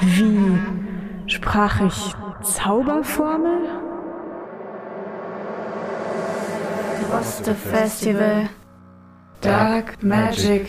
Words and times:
Wie 0.00 0.58
sprach 1.26 1.80
ich 1.82 2.14
Zauberformel? 2.42 3.68
Droste 7.10 7.54
Festival. 7.54 8.48
Dark 9.42 10.02
Magic. 10.02 10.68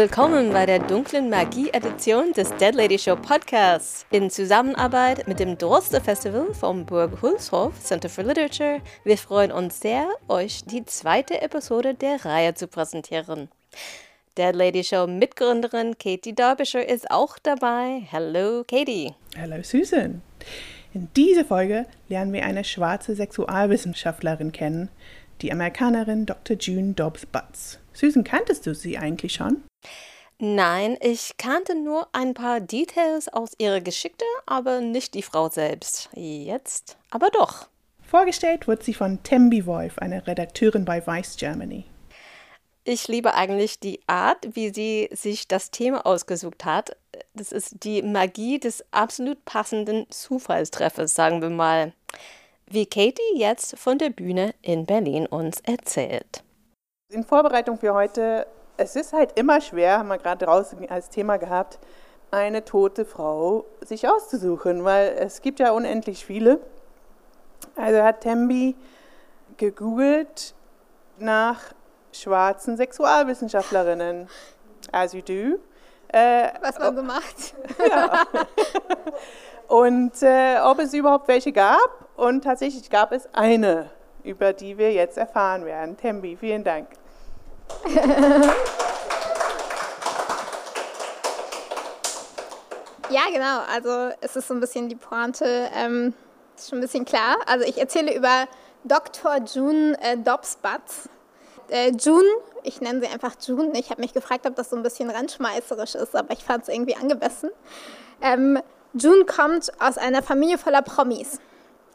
Willkommen 0.00 0.50
bei 0.50 0.64
der 0.64 0.78
dunklen 0.78 1.28
Magie-Edition 1.28 2.32
des 2.32 2.48
Dead 2.56 2.74
Lady 2.74 2.98
Show 2.98 3.16
Podcasts. 3.16 4.06
In 4.10 4.30
Zusammenarbeit 4.30 5.28
mit 5.28 5.40
dem 5.40 5.58
Droste 5.58 6.00
Festival 6.00 6.54
vom 6.54 6.86
Burg 6.86 7.20
Hulshof 7.20 7.78
Center 7.78 8.08
for 8.08 8.24
Literature. 8.24 8.80
Wir 9.04 9.18
freuen 9.18 9.52
uns 9.52 9.78
sehr, 9.78 10.08
euch 10.26 10.64
die 10.64 10.86
zweite 10.86 11.42
Episode 11.42 11.92
der 11.92 12.24
Reihe 12.24 12.54
zu 12.54 12.66
präsentieren. 12.66 13.50
Dead 14.38 14.54
Lady 14.54 14.82
Show 14.82 15.06
Mitgründerin 15.06 15.98
Katie 15.98 16.34
Derbyshire 16.34 16.82
ist 16.82 17.10
auch 17.10 17.38
dabei. 17.38 18.08
Hallo 18.10 18.64
Katie. 18.66 19.12
Hallo 19.38 19.62
Susan. 19.62 20.22
In 20.94 21.10
dieser 21.14 21.44
Folge 21.44 21.84
lernen 22.08 22.32
wir 22.32 22.46
eine 22.46 22.64
schwarze 22.64 23.14
Sexualwissenschaftlerin 23.14 24.52
kennen, 24.52 24.88
die 25.42 25.52
Amerikanerin 25.52 26.24
Dr. 26.24 26.56
June 26.56 26.94
Dobbs 26.94 27.26
Butts. 27.26 27.78
Susan, 28.00 28.24
kanntest 28.24 28.66
du 28.66 28.74
sie 28.74 28.96
eigentlich 28.96 29.34
schon? 29.34 29.62
Nein, 30.38 30.96
ich 31.02 31.36
kannte 31.36 31.74
nur 31.74 32.08
ein 32.12 32.32
paar 32.32 32.58
Details 32.58 33.28
aus 33.28 33.50
ihrer 33.58 33.82
Geschichte, 33.82 34.24
aber 34.46 34.80
nicht 34.80 35.12
die 35.12 35.22
Frau 35.22 35.50
selbst. 35.50 36.08
Jetzt 36.14 36.96
aber 37.10 37.28
doch. 37.28 37.68
Vorgestellt 38.00 38.66
wird 38.66 38.82
sie 38.82 38.94
von 38.94 39.22
Tembi 39.22 39.66
Wolf, 39.66 39.98
einer 39.98 40.26
Redakteurin 40.26 40.86
bei 40.86 41.06
Vice 41.06 41.36
Germany. 41.36 41.84
Ich 42.84 43.06
liebe 43.06 43.34
eigentlich 43.34 43.80
die 43.80 44.00
Art, 44.06 44.48
wie 44.56 44.72
sie 44.72 45.10
sich 45.12 45.46
das 45.46 45.70
Thema 45.70 46.06
ausgesucht 46.06 46.64
hat. 46.64 46.96
Das 47.34 47.52
ist 47.52 47.84
die 47.84 48.00
Magie 48.00 48.58
des 48.58 48.82
absolut 48.92 49.44
passenden 49.44 50.10
Zufallstreffes, 50.10 51.14
sagen 51.14 51.42
wir 51.42 51.50
mal. 51.50 51.92
Wie 52.66 52.86
Katie 52.86 53.36
jetzt 53.36 53.78
von 53.78 53.98
der 53.98 54.08
Bühne 54.08 54.54
in 54.62 54.86
Berlin 54.86 55.26
uns 55.26 55.60
erzählt. 55.60 56.42
In 57.12 57.24
Vorbereitung 57.24 57.76
für 57.76 57.92
heute 57.92 58.46
es 58.76 58.94
ist 58.94 59.12
halt 59.12 59.36
immer 59.36 59.60
schwer, 59.60 59.98
haben 59.98 60.08
wir 60.08 60.18
gerade 60.18 60.46
draußen 60.46 60.88
als 60.88 61.10
Thema 61.10 61.38
gehabt, 61.38 61.80
eine 62.30 62.64
tote 62.64 63.04
Frau 63.04 63.64
sich 63.80 64.08
auszusuchen, 64.08 64.84
weil 64.84 65.16
es 65.18 65.42
gibt 65.42 65.58
ja 65.58 65.72
unendlich 65.72 66.24
viele. 66.24 66.60
Also 67.74 68.00
hat 68.02 68.20
Tembi 68.20 68.76
gegoogelt 69.56 70.54
nach 71.18 71.60
schwarzen 72.12 72.76
Sexualwissenschaftlerinnen. 72.76 74.28
As 74.92 75.12
you 75.12 75.20
do. 75.20 75.58
Äh, 76.16 76.52
Was 76.62 76.78
man 76.78 76.94
so 76.96 77.02
macht. 77.02 77.54
Ja. 77.90 78.24
Und 79.66 80.22
äh, 80.22 80.60
ob 80.62 80.78
es 80.78 80.94
überhaupt 80.94 81.26
welche 81.26 81.50
gab. 81.50 82.08
Und 82.16 82.44
tatsächlich 82.44 82.88
gab 82.88 83.10
es 83.10 83.28
eine, 83.34 83.90
über 84.24 84.52
die 84.52 84.78
wir 84.78 84.92
jetzt 84.92 85.18
erfahren 85.18 85.64
werden. 85.64 85.96
Tembi, 85.96 86.36
vielen 86.36 86.64
Dank. 86.64 86.88
ja, 93.10 93.22
genau. 93.32 93.60
Also 93.72 94.10
es 94.20 94.36
ist 94.36 94.48
so 94.48 94.54
ein 94.54 94.60
bisschen 94.60 94.88
die 94.88 94.96
Pointe, 94.96 95.68
ähm, 95.74 96.14
ist 96.56 96.70
schon 96.70 96.78
ein 96.78 96.82
bisschen 96.82 97.04
klar. 97.04 97.36
Also 97.46 97.64
ich 97.64 97.78
erzähle 97.78 98.14
über 98.14 98.46
Dr. 98.84 99.38
June 99.52 99.96
äh, 100.02 100.16
Dobbs-Butts. 100.16 101.08
Äh, 101.68 101.92
June, 101.92 102.28
ich 102.62 102.80
nenne 102.80 103.00
sie 103.00 103.06
einfach 103.06 103.34
June. 103.46 103.72
Ich 103.78 103.90
habe 103.90 104.00
mich 104.00 104.12
gefragt, 104.12 104.46
ob 104.46 104.56
das 104.56 104.70
so 104.70 104.76
ein 104.76 104.82
bisschen 104.82 105.10
randschmeißerisch 105.10 105.94
ist, 105.94 106.16
aber 106.16 106.32
ich 106.32 106.42
fand 106.42 106.64
es 106.64 106.68
irgendwie 106.68 106.96
angemessen. 106.96 107.50
Ähm, 108.20 108.58
June 108.92 109.24
kommt 109.24 109.70
aus 109.80 109.98
einer 109.98 110.22
Familie 110.22 110.58
voller 110.58 110.82
Promis. 110.82 111.38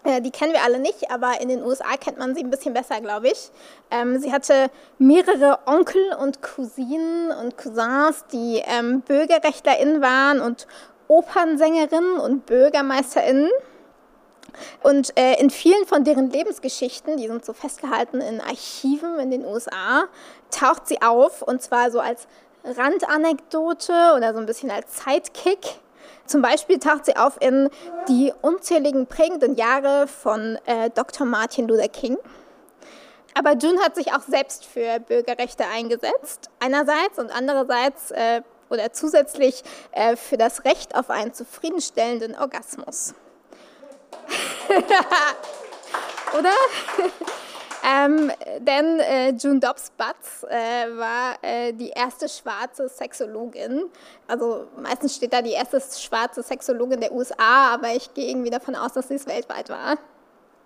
Äh, 0.06 0.22
die 0.22 0.32
kennen 0.32 0.54
wir 0.54 0.64
alle 0.64 0.80
nicht, 0.80 1.12
aber 1.12 1.42
in 1.42 1.50
den 1.50 1.64
USA 1.64 1.98
kennt 2.00 2.18
man 2.18 2.36
sie 2.36 2.44
ein 2.44 2.50
bisschen 2.50 2.74
besser, 2.74 3.02
glaube 3.02 3.28
ich. 3.28 3.50
Ähm, 3.92 4.20
sie 4.20 4.32
hatte 4.32 4.70
mehrere 5.00 5.60
Onkel 5.66 6.14
und 6.22 6.42
Cousinen 6.42 7.32
und 7.32 7.58
Cousins, 7.58 8.24
die 8.32 8.62
ähm, 8.66 9.02
BürgerrechtlerInnen 9.02 10.02
waren 10.02 10.40
und 10.40 10.68
Opernsängerinnen 11.08 12.20
und 12.20 12.46
BürgermeisterInnen. 12.46 13.50
Und 14.84 15.18
äh, 15.18 15.40
in 15.42 15.50
vielen 15.50 15.86
von 15.86 16.04
deren 16.04 16.30
Lebensgeschichten, 16.30 17.18
die 17.18 17.28
sind 17.28 17.44
so 17.44 17.52
festgehalten 17.52 18.22
in 18.22 18.40
Archiven 18.40 19.20
in 19.20 19.32
den 19.32 19.46
USA, 19.46 20.06
taucht 20.52 20.88
sie 20.88 21.02
auf 21.02 21.42
und 21.42 21.62
zwar 21.62 21.92
so 21.92 22.00
als 22.00 22.28
Randanekdote 22.64 24.14
oder 24.16 24.34
so 24.34 24.40
ein 24.40 24.46
bisschen 24.46 24.72
als 24.72 25.04
Sidekick 25.04 25.80
zum 26.26 26.42
Beispiel 26.42 26.80
taucht 26.80 27.06
sie 27.06 27.16
auf 27.16 27.38
in 27.40 27.70
die 28.08 28.34
unzähligen 28.42 29.08
prägenden 29.08 29.56
Jahre 29.56 30.08
von 30.08 30.58
äh, 30.66 30.90
Dr. 30.90 31.26
Martin 31.26 31.68
Luther 31.68 31.88
King. 31.88 32.18
Aber 33.38 33.54
June 33.54 33.80
hat 33.82 33.96
sich 33.96 34.14
auch 34.14 34.22
selbst 34.22 34.66
für 34.66 35.00
Bürgerrechte 35.00 35.66
eingesetzt, 35.66 36.50
einerseits 36.60 37.20
und 37.20 37.32
andererseits 37.32 38.12
äh, 38.12 38.42
oder 38.70 38.94
zusätzlich 38.94 39.64
äh, 39.92 40.16
für 40.16 40.38
das 40.38 40.64
Recht 40.64 40.96
auf 40.96 41.10
einen 41.10 41.34
zufriedenstellenden 41.34 42.36
Orgasmus. 42.38 43.14
oder? 46.38 46.50
Ähm, 47.86 48.32
denn 48.62 49.00
äh, 49.00 49.30
June 49.32 49.60
Dobbs 49.60 49.92
Butts 49.92 50.44
äh, 50.44 50.98
war 50.98 51.36
äh, 51.44 51.72
die 51.72 51.90
erste 51.90 52.28
schwarze 52.28 52.90
Sexologin. 52.90 53.84
Also 54.28 54.66
meistens 54.82 55.16
steht 55.16 55.34
da 55.34 55.44
die 55.44 55.52
erste 55.52 55.80
schwarze 55.80 56.42
Sexologin 56.42 57.00
der 57.00 57.12
USA, 57.12 57.74
aber 57.74 57.94
ich 57.94 58.12
gehe 58.16 58.28
irgendwie 58.28 58.50
davon 58.50 58.76
aus, 58.76 58.94
dass 58.94 59.10
sie 59.10 59.16
es 59.16 59.28
weltweit 59.28 59.70
war. 59.70 59.98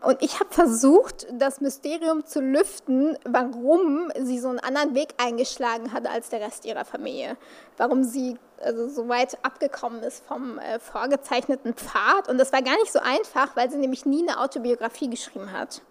Und 0.02 0.22
ich 0.22 0.40
habe 0.40 0.54
versucht, 0.54 1.28
das 1.34 1.60
Mysterium 1.60 2.26
zu 2.26 2.40
lüften, 2.40 3.18
warum 3.26 4.14
sie 4.18 4.40
so 4.40 4.48
einen 4.48 4.60
anderen 4.60 4.96
Weg 4.96 5.10
eingeschlagen 5.18 5.92
hat 5.92 6.08
als 6.08 6.30
der 6.30 6.40
Rest 6.40 6.64
ihrer 6.64 6.86
Familie. 6.86 7.36
Warum 7.76 8.06
sie 8.06 8.38
also 8.62 8.88
so 8.88 9.10
weit 9.10 9.38
abgekommen 9.44 10.04
ist 10.04 10.26
vom 10.26 10.58
äh, 10.58 10.80
vorgezeichneten 10.80 11.74
Pfad. 11.74 12.30
Und 12.30 12.38
das 12.38 12.54
war 12.54 12.62
gar 12.62 12.76
nicht 12.76 12.94
so 12.94 13.00
einfach, 13.00 13.58
weil 13.58 13.70
sie 13.70 13.78
nämlich 13.78 14.06
nie 14.06 14.26
eine 14.26 14.40
Autobiografie 14.40 15.10
geschrieben 15.10 15.52
hat. 15.52 15.82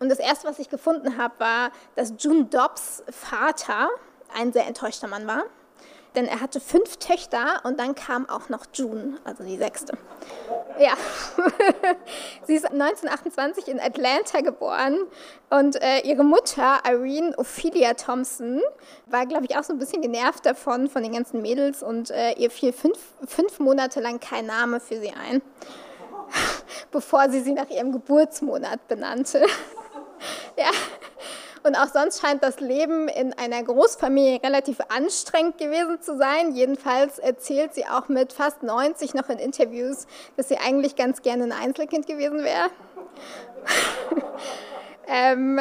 Und 0.00 0.08
das 0.08 0.18
Erste, 0.18 0.48
was 0.48 0.58
ich 0.58 0.68
gefunden 0.68 1.18
habe, 1.18 1.34
war, 1.38 1.70
dass 1.96 2.14
June 2.18 2.44
Dobbs 2.44 3.02
Vater 3.10 3.88
ein 4.34 4.52
sehr 4.52 4.66
enttäuschter 4.66 5.08
Mann 5.08 5.26
war. 5.26 5.44
Denn 6.14 6.26
er 6.26 6.40
hatte 6.40 6.60
fünf 6.60 6.98
Töchter 6.98 7.60
und 7.64 7.80
dann 7.80 7.96
kam 7.96 8.28
auch 8.28 8.48
noch 8.48 8.66
June, 8.72 9.18
also 9.24 9.42
die 9.42 9.56
sechste. 9.56 9.98
Ja, 10.78 10.92
sie 12.46 12.54
ist 12.54 12.66
1928 12.66 13.66
in 13.66 13.80
Atlanta 13.80 14.40
geboren 14.40 14.96
und 15.50 15.80
äh, 15.82 16.00
ihre 16.04 16.22
Mutter, 16.22 16.78
Irene 16.86 17.36
Ophelia 17.36 17.94
Thompson, 17.94 18.60
war, 19.06 19.26
glaube 19.26 19.46
ich, 19.46 19.56
auch 19.56 19.64
so 19.64 19.72
ein 19.72 19.78
bisschen 19.80 20.02
genervt 20.02 20.46
davon, 20.46 20.88
von 20.88 21.02
den 21.02 21.12
ganzen 21.12 21.42
Mädels 21.42 21.82
und 21.82 22.12
äh, 22.12 22.32
ihr 22.34 22.50
fiel 22.50 22.72
fünf, 22.72 22.98
fünf 23.26 23.58
Monate 23.58 24.00
lang 24.00 24.20
kein 24.20 24.46
Name 24.46 24.78
für 24.78 25.00
sie 25.00 25.12
ein. 25.12 25.42
Bevor 26.90 27.28
sie 27.30 27.40
sie 27.40 27.52
nach 27.52 27.68
ihrem 27.68 27.92
Geburtsmonat 27.92 28.86
benannte. 28.88 29.46
ja. 30.56 30.70
Und 31.66 31.76
auch 31.76 31.88
sonst 31.88 32.20
scheint 32.20 32.42
das 32.42 32.60
Leben 32.60 33.08
in 33.08 33.32
einer 33.32 33.62
Großfamilie 33.62 34.42
relativ 34.42 34.80
anstrengend 34.88 35.56
gewesen 35.56 36.02
zu 36.02 36.18
sein. 36.18 36.54
Jedenfalls 36.54 37.18
erzählt 37.18 37.74
sie 37.74 37.86
auch 37.86 38.08
mit 38.08 38.34
fast 38.34 38.62
90 38.62 39.14
noch 39.14 39.30
in 39.30 39.38
Interviews, 39.38 40.06
dass 40.36 40.48
sie 40.48 40.58
eigentlich 40.58 40.94
ganz 40.94 41.22
gerne 41.22 41.44
ein 41.44 41.52
Einzelkind 41.52 42.06
gewesen 42.06 42.44
wäre. 42.44 42.68
ähm, 45.06 45.58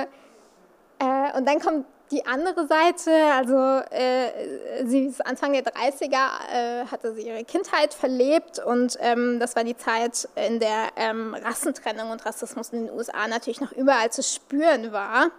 äh, 0.99 1.37
und 1.37 1.47
dann 1.47 1.59
kommt 1.61 1.85
die 2.13 2.25
andere 2.25 2.67
Seite, 2.67 3.11
also 3.33 3.55
äh, 3.89 4.85
sie 4.85 5.05
ist 5.05 5.25
Anfang 5.25 5.53
der 5.53 5.63
30er, 5.63 6.05
äh, 6.53 6.85
hatte 6.85 7.13
sie 7.15 7.23
ihre 7.27 7.43
Kindheit 7.43 7.93
verlebt 7.93 8.59
und 8.59 8.97
ähm, 9.01 9.39
das 9.39 9.55
war 9.55 9.63
die 9.63 9.75
Zeit, 9.75 10.29
in 10.35 10.59
der 10.59 10.89
ähm, 10.95 11.33
Rassentrennung 11.33 12.11
und 12.11 12.25
Rassismus 12.25 12.69
in 12.69 12.85
den 12.85 12.95
USA 12.95 13.27
natürlich 13.27 13.61
noch 13.61 13.71
überall 13.71 14.11
zu 14.11 14.21
spüren 14.21 14.91
war. 14.91 15.31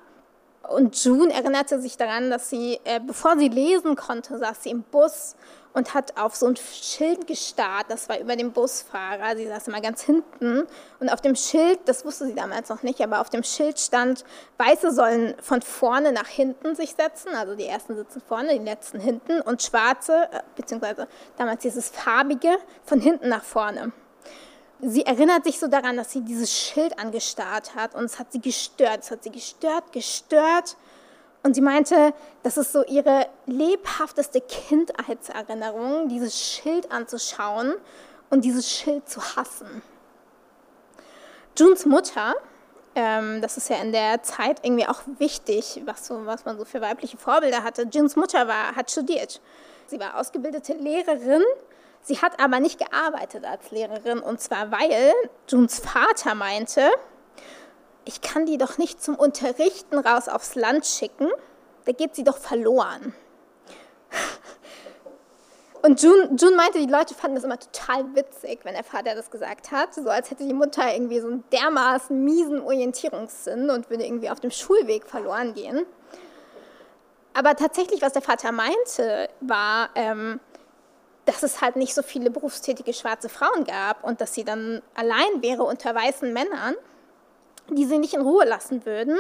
Und 0.68 1.02
June 1.04 1.32
erinnerte 1.32 1.80
sich 1.80 1.96
daran, 1.96 2.30
dass 2.30 2.50
sie, 2.50 2.80
äh, 2.84 2.98
bevor 2.98 3.38
sie 3.38 3.48
lesen 3.48 3.96
konnte, 3.96 4.38
saß 4.38 4.62
sie 4.64 4.70
im 4.70 4.82
Bus 4.82 5.36
und 5.74 5.92
hat 5.92 6.16
auf 6.16 6.36
so 6.36 6.46
ein 6.46 6.56
Schild 6.56 7.26
gestarrt, 7.26 7.86
das 7.88 8.08
war 8.08 8.18
über 8.18 8.36
dem 8.36 8.52
Busfahrer. 8.52 9.36
Sie 9.36 9.46
saß 9.46 9.68
immer 9.68 9.80
ganz 9.80 10.02
hinten 10.02 10.66
und 11.00 11.08
auf 11.08 11.20
dem 11.20 11.34
Schild, 11.34 11.80
das 11.86 12.04
wusste 12.04 12.26
sie 12.26 12.34
damals 12.34 12.68
noch 12.68 12.82
nicht, 12.82 13.00
aber 13.00 13.20
auf 13.20 13.28
dem 13.28 13.42
Schild 13.42 13.78
stand, 13.78 14.24
Weiße 14.56 14.92
sollen 14.92 15.34
von 15.42 15.60
vorne 15.62 16.12
nach 16.12 16.28
hinten 16.28 16.76
sich 16.76 16.94
setzen, 16.94 17.34
also 17.34 17.56
die 17.56 17.66
ersten 17.66 17.96
sitzen 17.96 18.22
vorne, 18.26 18.56
die 18.56 18.64
letzten 18.64 19.00
hinten 19.00 19.40
und 19.40 19.62
Schwarze, 19.62 20.28
äh, 20.30 20.40
beziehungsweise 20.54 21.08
damals 21.36 21.62
dieses 21.62 21.90
Farbige, 21.90 22.56
von 22.84 23.00
hinten 23.00 23.28
nach 23.28 23.44
vorne. 23.44 23.92
sie 24.80 25.04
erinnert 25.04 25.44
sich 25.44 25.58
so 25.58 25.66
daran, 25.66 25.96
dass 25.96 26.12
sie 26.12 26.20
dieses 26.20 26.52
Schild 26.52 26.98
angestarrt 27.00 27.74
hat 27.74 27.96
und 27.96 28.04
es 28.04 28.20
hat 28.20 28.30
sie 28.30 28.40
gestört, 28.40 29.00
es 29.00 29.10
hat 29.10 29.24
sie 29.24 29.30
gestört, 29.30 29.92
gestört. 29.92 30.76
Und 31.42 31.54
sie 31.54 31.60
meinte, 31.60 32.14
das 32.42 32.56
ist 32.56 32.72
so 32.72 32.82
ihre 32.84 33.26
lebhafteste 33.46 34.40
Kindheitserinnerung, 34.40 36.08
dieses 36.08 36.40
Schild 36.40 36.90
anzuschauen 36.90 37.74
und 38.30 38.44
dieses 38.44 38.70
Schild 38.70 39.08
zu 39.08 39.20
hassen. 39.36 39.82
Junes 41.58 41.86
Mutter, 41.86 42.34
ähm, 42.94 43.40
das 43.40 43.56
ist 43.56 43.68
ja 43.68 43.76
in 43.76 43.92
der 43.92 44.22
Zeit 44.22 44.60
irgendwie 44.62 44.86
auch 44.86 45.02
wichtig, 45.18 45.82
was, 45.84 46.06
so, 46.06 46.26
was 46.26 46.44
man 46.44 46.58
so 46.58 46.64
für 46.64 46.80
weibliche 46.80 47.16
Vorbilder 47.16 47.62
hatte. 47.62 47.86
Junes 47.92 48.16
Mutter 48.16 48.48
war, 48.48 48.74
hat 48.74 48.90
studiert. 48.90 49.40
Sie 49.86 50.00
war 50.00 50.18
ausgebildete 50.18 50.74
Lehrerin 50.74 51.42
Sie 52.06 52.20
hat 52.20 52.38
aber 52.38 52.60
nicht 52.60 52.78
gearbeitet 52.78 53.46
als 53.46 53.70
Lehrerin 53.70 54.18
und 54.18 54.38
zwar 54.38 54.70
weil 54.70 55.14
Junes 55.48 55.78
Vater 55.78 56.34
meinte, 56.34 56.90
ich 58.04 58.20
kann 58.20 58.44
die 58.44 58.58
doch 58.58 58.76
nicht 58.76 59.02
zum 59.02 59.14
Unterrichten 59.16 59.96
raus 59.96 60.28
aufs 60.28 60.54
Land 60.54 60.84
schicken, 60.84 61.30
da 61.86 61.92
geht 61.92 62.14
sie 62.14 62.22
doch 62.22 62.36
verloren. 62.36 63.14
Und 65.84 66.00
June, 66.00 66.30
June 66.38 66.56
meinte, 66.56 66.78
die 66.78 66.90
Leute 66.90 67.14
fanden 67.14 67.34
das 67.34 67.44
immer 67.44 67.58
total 67.58 68.14
witzig, 68.14 68.60
wenn 68.62 68.72
der 68.72 68.84
Vater 68.84 69.14
das 69.14 69.30
gesagt 69.30 69.70
hat, 69.70 69.92
so 69.92 70.08
als 70.08 70.30
hätte 70.30 70.46
die 70.46 70.54
Mutter 70.54 70.90
irgendwie 70.90 71.20
so 71.20 71.26
einen 71.26 71.44
dermaßen 71.52 72.24
miesen 72.24 72.62
Orientierungssinn 72.62 73.68
und 73.68 73.90
würde 73.90 74.06
irgendwie 74.06 74.30
auf 74.30 74.40
dem 74.40 74.50
Schulweg 74.50 75.06
verloren 75.06 75.52
gehen. 75.52 75.84
Aber 77.34 77.54
tatsächlich, 77.54 78.00
was 78.00 78.14
der 78.14 78.22
Vater 78.22 78.50
meinte, 78.50 79.28
war, 79.42 79.90
ähm, 79.94 80.40
dass 81.26 81.42
es 81.42 81.60
halt 81.60 81.76
nicht 81.76 81.94
so 81.94 82.00
viele 82.00 82.30
berufstätige 82.30 82.94
schwarze 82.94 83.28
Frauen 83.28 83.64
gab 83.64 84.04
und 84.04 84.22
dass 84.22 84.32
sie 84.32 84.44
dann 84.44 84.80
allein 84.94 85.42
wäre 85.42 85.64
unter 85.64 85.94
weißen 85.94 86.32
Männern, 86.32 86.76
die 87.68 87.84
sie 87.84 87.98
nicht 87.98 88.14
in 88.14 88.22
Ruhe 88.22 88.46
lassen 88.46 88.86
würden. 88.86 89.18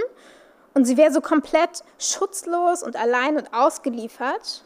Und 0.72 0.86
sie 0.86 0.96
wäre 0.96 1.12
so 1.12 1.20
komplett 1.20 1.84
schutzlos 1.98 2.82
und 2.82 2.96
allein 2.96 3.36
und 3.36 3.52
ausgeliefert 3.52 4.64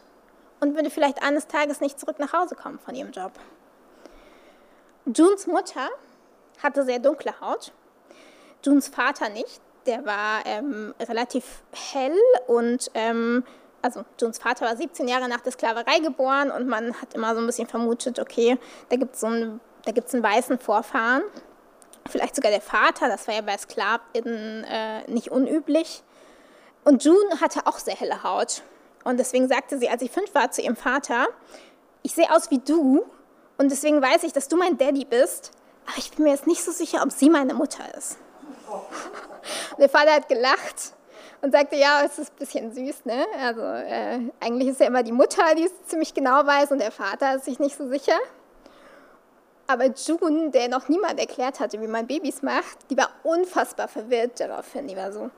und 0.59 0.75
würde 0.75 0.89
vielleicht 0.89 1.21
eines 1.23 1.47
Tages 1.47 1.81
nicht 1.81 1.99
zurück 1.99 2.19
nach 2.19 2.33
Hause 2.33 2.55
kommen 2.55 2.79
von 2.79 2.95
ihrem 2.95 3.11
Job. 3.11 3.31
Junes 5.05 5.47
Mutter 5.47 5.89
hatte 6.61 6.83
sehr 6.83 6.99
dunkle 6.99 7.39
Haut, 7.41 7.71
Junes 8.63 8.87
Vater 8.87 9.29
nicht. 9.29 9.61
Der 9.85 10.05
war 10.05 10.45
ähm, 10.45 10.93
relativ 10.99 11.63
hell 11.71 12.15
und 12.47 12.91
ähm, 12.93 13.43
also 13.81 14.03
Jones 14.19 14.37
Vater 14.37 14.65
war 14.65 14.75
17 14.75 15.07
Jahre 15.07 15.29
nach 15.29 15.41
der 15.41 15.51
Sklaverei 15.51 15.99
geboren 15.99 16.51
und 16.51 16.67
man 16.67 16.93
hat 17.01 17.13
immer 17.13 17.33
so 17.33 17.41
ein 17.41 17.45
bisschen 17.45 17.67
vermutet, 17.67 18.19
okay, 18.19 18.57
da 18.89 18.97
gibt 18.97 19.15
es 19.15 19.21
so 19.21 19.27
einen, 19.27 19.61
einen 19.85 20.23
weißen 20.23 20.59
Vorfahren. 20.59 21.23
Vielleicht 22.07 22.35
sogar 22.35 22.51
der 22.51 22.61
Vater, 22.61 23.07
das 23.07 23.27
war 23.27 23.35
ja 23.35 23.41
bei 23.41 23.57
Sklavinnen 23.57 24.63
äh, 24.63 25.09
nicht 25.09 25.31
unüblich. 25.31 26.03
Und 26.83 27.03
June 27.03 27.41
hatte 27.41 27.67
auch 27.67 27.77
sehr 27.77 27.95
helle 27.95 28.23
Haut. 28.23 28.63
Und 29.03 29.17
deswegen 29.17 29.47
sagte 29.47 29.77
sie, 29.77 29.89
als 29.89 30.01
ich 30.01 30.11
fünf 30.11 30.33
war, 30.35 30.51
zu 30.51 30.61
ihrem 30.61 30.75
Vater, 30.75 31.27
ich 32.03 32.13
sehe 32.13 32.31
aus 32.33 32.51
wie 32.51 32.59
du 32.59 33.05
und 33.57 33.71
deswegen 33.71 34.01
weiß 34.01 34.23
ich, 34.23 34.33
dass 34.33 34.47
du 34.47 34.57
mein 34.57 34.77
Daddy 34.77 35.05
bist, 35.05 35.51
aber 35.85 35.97
ich 35.97 36.11
bin 36.11 36.23
mir 36.23 36.31
jetzt 36.31 36.47
nicht 36.47 36.63
so 36.63 36.71
sicher, 36.71 37.01
ob 37.03 37.11
sie 37.11 37.29
meine 37.29 37.53
Mutter 37.53 37.83
ist. 37.97 38.17
Und 39.71 39.79
der 39.79 39.89
Vater 39.89 40.11
hat 40.13 40.29
gelacht 40.29 40.93
und 41.41 41.51
sagte, 41.51 41.75
ja, 41.75 42.03
es 42.05 42.19
ist 42.19 42.33
ein 42.33 42.37
bisschen 42.37 42.73
süß, 42.73 43.05
ne? 43.05 43.25
Also 43.41 43.61
äh, 43.61 44.19
eigentlich 44.39 44.69
ist 44.69 44.79
ja 44.79 44.87
immer 44.87 45.03
die 45.03 45.11
Mutter, 45.11 45.55
die 45.55 45.63
es 45.63 45.71
ziemlich 45.87 46.13
genau 46.13 46.45
weiß 46.45 46.71
und 46.71 46.79
der 46.79 46.91
Vater 46.91 47.35
ist 47.35 47.45
sich 47.45 47.59
nicht 47.59 47.77
so 47.77 47.87
sicher. 47.87 48.17
Aber 49.67 49.85
June, 49.85 50.49
der 50.49 50.67
noch 50.67 50.89
niemand 50.89 51.19
erklärt 51.19 51.59
hatte, 51.59 51.79
wie 51.81 51.87
man 51.87 52.07
Babys 52.07 52.41
macht, 52.41 52.77
die 52.89 52.97
war 52.97 53.09
unfassbar 53.23 53.87
verwirrt 53.87 54.39
daraufhin. 54.39 54.87
Die 54.87 54.97
war 54.97 55.11
so, 55.11 55.29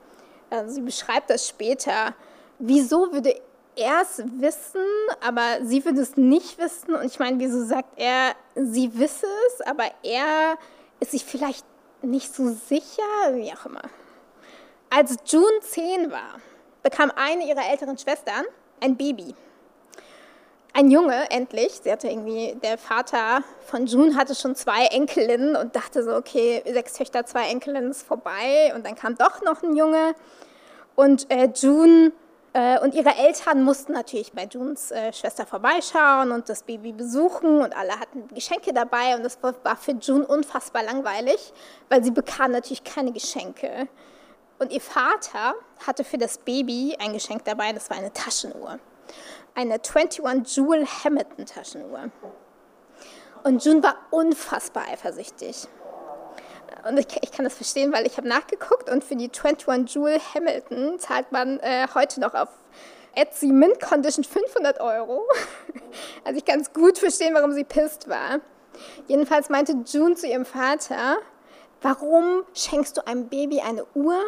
also 0.50 0.74
sie 0.74 0.80
beschreibt 0.80 1.30
das 1.30 1.46
später. 1.46 2.14
Wieso 2.58 3.12
würde 3.12 3.40
er 3.76 4.02
es 4.02 4.22
wissen, 4.38 4.84
aber 5.20 5.64
sie 5.64 5.84
würde 5.84 6.00
es 6.00 6.16
nicht 6.16 6.58
wissen? 6.58 6.94
Und 6.94 7.06
ich 7.06 7.18
meine, 7.18 7.38
wieso 7.38 7.64
sagt 7.64 7.98
er, 7.98 8.34
sie 8.54 8.98
wisse 8.98 9.26
es, 9.48 9.60
aber 9.62 9.84
er 10.02 10.56
ist 11.00 11.12
sich 11.12 11.24
vielleicht 11.24 11.64
nicht 12.02 12.34
so 12.34 12.48
sicher? 12.48 13.02
Wie 13.32 13.52
auch 13.52 13.66
immer. 13.66 13.82
Als 14.90 15.16
June 15.26 15.60
zehn 15.60 16.10
war, 16.10 16.40
bekam 16.82 17.10
eine 17.16 17.48
ihrer 17.48 17.70
älteren 17.70 17.96
Schwestern 17.96 18.44
ein 18.80 18.96
Baby. 18.96 19.34
Ein 20.74 20.90
Junge, 20.90 21.30
endlich. 21.30 21.80
Sie 21.82 21.92
hatte 21.92 22.08
irgendwie, 22.08 22.56
der 22.62 22.78
Vater 22.78 23.42
von 23.66 23.86
June 23.86 24.16
hatte 24.16 24.34
schon 24.34 24.56
zwei 24.56 24.86
Enkelinnen 24.86 25.54
und 25.54 25.76
dachte 25.76 26.02
so, 26.02 26.14
okay, 26.16 26.62
sechs 26.72 26.94
Töchter, 26.94 27.26
zwei 27.26 27.48
Enkelinnen 27.48 27.90
ist 27.90 28.02
vorbei. 28.02 28.72
Und 28.74 28.86
dann 28.86 28.94
kam 28.94 29.16
doch 29.16 29.42
noch 29.42 29.62
ein 29.62 29.76
Junge. 29.76 30.14
Und 30.94 31.30
äh, 31.30 31.50
June 31.54 32.12
und 32.82 32.94
ihre 32.94 33.16
Eltern 33.16 33.62
mussten 33.62 33.92
natürlich 33.92 34.32
bei 34.32 34.44
Junes 34.44 34.90
äh, 34.90 35.10
Schwester 35.12 35.46
vorbeischauen 35.46 36.32
und 36.32 36.50
das 36.50 36.62
Baby 36.62 36.92
besuchen 36.92 37.62
und 37.62 37.74
alle 37.74 37.98
hatten 37.98 38.28
Geschenke 38.28 38.74
dabei 38.74 39.16
und 39.16 39.22
das 39.22 39.38
war 39.42 39.76
für 39.76 39.92
June 39.92 40.26
unfassbar 40.26 40.82
langweilig, 40.82 41.52
weil 41.88 42.04
sie 42.04 42.10
bekam 42.10 42.50
natürlich 42.50 42.84
keine 42.84 43.12
Geschenke. 43.12 43.88
Und 44.58 44.70
ihr 44.70 44.82
Vater 44.82 45.54
hatte 45.86 46.04
für 46.04 46.18
das 46.18 46.36
Baby 46.38 46.94
ein 47.00 47.14
Geschenk 47.14 47.44
dabei, 47.44 47.72
das 47.72 47.88
war 47.88 47.96
eine 47.96 48.12
Taschenuhr. 48.12 48.78
Eine 49.54 49.74
21 49.74 50.56
Jewel 50.56 50.86
Hamilton 50.86 51.46
Taschenuhr. 51.46 52.10
Und 53.44 53.64
June 53.64 53.82
war 53.82 53.96
unfassbar 54.10 54.84
eifersüchtig. 54.92 55.66
Und 56.88 56.98
ich, 56.98 57.06
ich 57.22 57.30
kann 57.30 57.44
das 57.44 57.54
verstehen, 57.54 57.92
weil 57.92 58.06
ich 58.06 58.16
habe 58.16 58.28
nachgeguckt 58.28 58.90
und 58.90 59.04
für 59.04 59.16
die 59.16 59.30
21 59.30 59.94
Jewel 59.94 60.18
Hamilton 60.34 60.98
zahlt 60.98 61.30
man 61.30 61.60
äh, 61.60 61.86
heute 61.94 62.20
noch 62.20 62.34
auf 62.34 62.48
Etsy 63.14 63.46
Mint 63.48 63.80
Condition 63.80 64.24
500 64.24 64.80
Euro. 64.80 65.22
Also 66.24 66.38
ich 66.38 66.44
kann 66.46 66.60
es 66.60 66.72
gut 66.72 66.98
verstehen, 66.98 67.34
warum 67.34 67.52
sie 67.52 67.64
pisst 67.64 68.08
war. 68.08 68.40
Jedenfalls 69.08 69.50
meinte 69.50 69.74
June 69.84 70.14
zu 70.14 70.26
ihrem 70.26 70.46
Vater, 70.46 71.18
warum 71.82 72.44
schenkst 72.54 72.96
du 72.96 73.06
einem 73.06 73.28
Baby 73.28 73.60
eine 73.60 73.84
Uhr, 73.94 74.18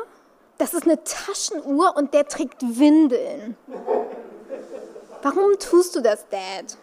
das 0.59 0.75
ist 0.75 0.85
eine 0.85 1.03
Taschenuhr 1.03 1.97
und 1.97 2.13
der 2.13 2.29
trägt 2.29 2.61
Windeln. 2.61 3.57
Warum 5.23 5.59
tust 5.59 5.97
du 5.97 6.03
das, 6.03 6.29
Dad? 6.29 6.77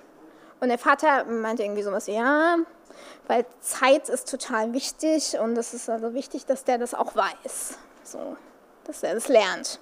Und 0.59 0.69
der 0.69 0.79
Vater 0.79 1.25
meinte 1.25 1.62
irgendwie 1.62 1.83
sowas, 1.83 2.07
ja, 2.07 2.57
weil 3.31 3.45
Zeit 3.62 4.10
ist 4.10 4.30
total 4.30 4.74
wichtig 4.74 5.39
und 5.39 5.57
es 5.57 5.74
ist 5.74 5.89
also 5.89 6.13
wichtig, 6.13 6.45
dass 6.45 6.66
der 6.66 6.78
das 6.78 6.94
auch 6.94 7.16
weiß. 7.16 7.78
So, 8.04 8.35
dass 8.83 9.04
er 9.04 9.14
das 9.16 9.30
lernt. 9.30 9.80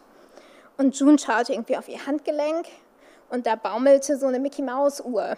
Und 0.78 0.98
June 1.00 1.18
schaute 1.18 1.54
irgendwie 1.54 1.76
auf 1.76 1.90
ihr 1.90 2.06
Handgelenk 2.06 2.68
und 3.30 3.48
da 3.48 3.56
baumelte 3.56 4.18
so 4.18 4.28
eine 4.28 4.40
Mickey 4.40 4.62
Maus 4.62 5.02
Uhr. 5.02 5.36